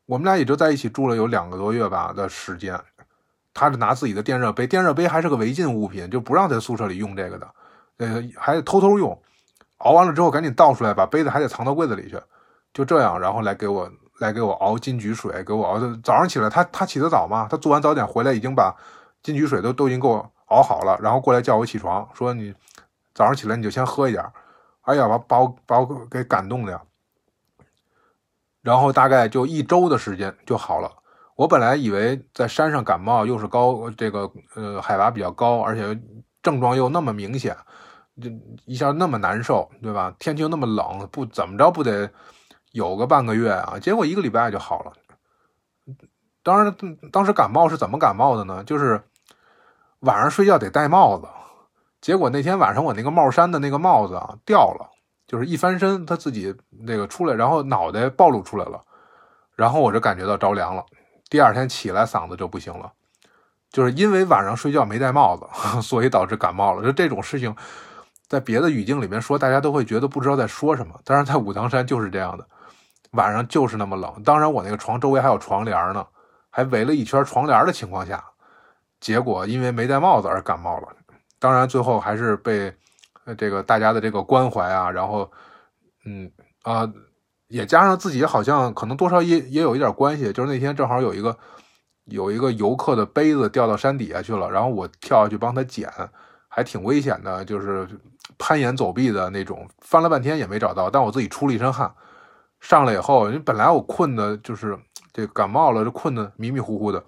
[0.06, 2.80] 我们俩也就在一起住了有两个多月吧的时间。
[3.54, 7.48] 他是拿自己的电热杯，电热杯还是个违禁物品，就不让在宿舍里用这个的，
[7.98, 9.18] 呃，还得偷偷用。
[9.78, 12.20] 熬完了之后赶紧倒出来，把杯子还得藏到柜子里去。
[12.72, 13.88] 就这样，然后来给我
[14.18, 15.96] 来给我熬金桔水，给我熬的。
[16.02, 18.74] 早上起来，他他起得早嘛，他做完早点回来，已经把
[19.22, 22.52] 金桔水都都已经给我熬好了，然后过来叫我起床，说你
[23.14, 24.24] 早上起来你就先喝一点。
[24.82, 26.82] 哎呀，把把我把我给感动的呀！
[28.60, 30.90] 然后大概就一周的时间就好了。
[31.36, 36.00] 我本来以为在山上感冒又是高这个呃海拔比较高，而且
[36.42, 37.56] 症状又那么明显，
[38.22, 38.30] 就
[38.66, 40.14] 一下那么难受，对吧？
[40.18, 42.08] 天气又那么冷，不怎么着不得
[42.72, 43.78] 有个半个月啊？
[43.80, 44.92] 结果一个礼拜就好了。
[46.44, 46.76] 当然，
[47.10, 48.62] 当时感冒是怎么感冒的呢？
[48.64, 49.02] 就是
[50.00, 51.26] 晚上睡觉得戴帽子。
[52.00, 54.90] 结果那天晚上我那个帽衫的那个帽子啊掉了，
[55.26, 58.80] 就是一翻身他自己那个出来，然后脑袋暴露出来了，
[59.56, 60.84] 然后我就感觉到着凉了。
[61.34, 62.92] 第二天起来嗓子就不行了，
[63.68, 65.44] 就是因为晚上睡觉没戴帽子，
[65.82, 66.84] 所以导致感冒了。
[66.84, 67.52] 就这种事情，
[68.28, 70.94] 在别的语境里面说，大家都会觉得不知道在说什么。
[71.04, 72.46] 但是在武当山就是这样的，
[73.14, 74.22] 晚上就是那么冷。
[74.22, 76.06] 当然我那个床周围还有床帘呢，
[76.50, 78.24] 还围了一圈床帘的情况下，
[79.00, 80.88] 结果因为没戴帽子而感冒了。
[81.40, 82.72] 当然，最后还是被
[83.36, 85.28] 这个大家的这个关怀啊，然后，
[86.04, 86.30] 嗯
[86.62, 86.88] 啊，
[87.54, 90.32] 也加上自己好像可能多少也也有一点关系。
[90.32, 91.38] 就是那天正好有一个
[92.06, 95.88] 有一个游客的杯子掉到山底下去了，然后我跳下去帮他捡，
[96.48, 97.88] 还挺危险的，就是
[98.38, 100.90] 攀岩走壁的那种，翻了半天也没找到。
[100.90, 101.94] 但我自己出了一身汗，
[102.60, 104.76] 上来以后，本来我困的就是
[105.12, 107.04] 这感冒了，就困得迷迷糊糊的。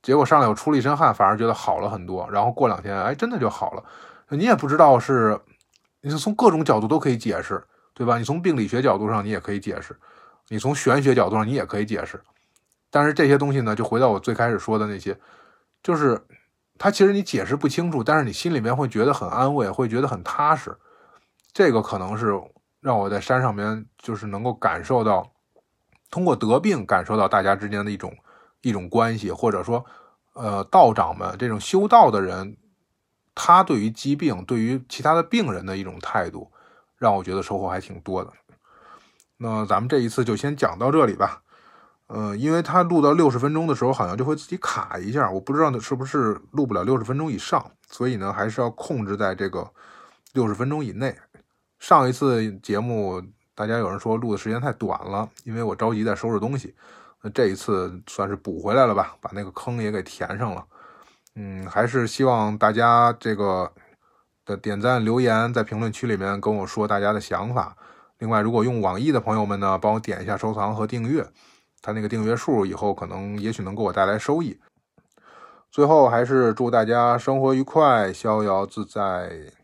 [0.00, 2.26] 结果上来我出了一身汗，反而觉得好了很多。
[2.32, 3.84] 然后过两天，哎，真的就好了。
[4.30, 5.38] 你也不知道是，
[6.00, 7.62] 你是从各种角度都可以解释，
[7.94, 8.18] 对吧？
[8.18, 9.96] 你从病理学角度上你也可以解释，
[10.48, 12.20] 你从玄学角度上你也可以解释。
[12.90, 15.18] 但是这些东西呢，就回到我最开始说的那些，
[15.82, 16.20] 就是
[16.78, 20.76] 它其实你解释不清楚，但是你心里面会觉得很安慰，会觉得很踏实。
[21.52, 22.40] 这个可能是
[22.80, 25.32] 让我在山上面就是能够感受到，
[26.10, 28.14] 通过得病感受到大家之间的一种。
[28.64, 29.84] 一种关系，或者说，
[30.34, 32.56] 呃，道长们这种修道的人，
[33.34, 36.51] 他对于疾病、对于其他的病人的一种态度，
[37.02, 38.32] 让我觉得收获还挺多的。
[39.38, 41.42] 那咱们这一次就先讲到这里吧。
[42.06, 49.68] 呃，因为他录到六十分钟的时候，好像就会自己卡一下，我不知道是不是录不了六十分钟以上，所以呢，还是要控制在这个
[50.32, 51.16] 六十分钟以内。
[51.80, 53.20] 上一次节目，
[53.56, 56.72] 大家有人说录的时间太短了，因为我着急在收拾东西。
[57.20, 60.64] 那这一次算是补回来了吧，把那个坑也给填上了。
[61.34, 63.72] 嗯，还是希望大家这个
[64.56, 67.76] 点赞、留言，在评论区里面跟我说大家的想法。
[68.18, 71.26] 另外，如果用网易的朋友们呢，帮我点一下收藏和订阅，
[71.80, 74.58] 他那个订阅数以后可能也许能给我带来收益。
[75.70, 79.61] 最后，还是祝大家生活愉快，逍遥自在。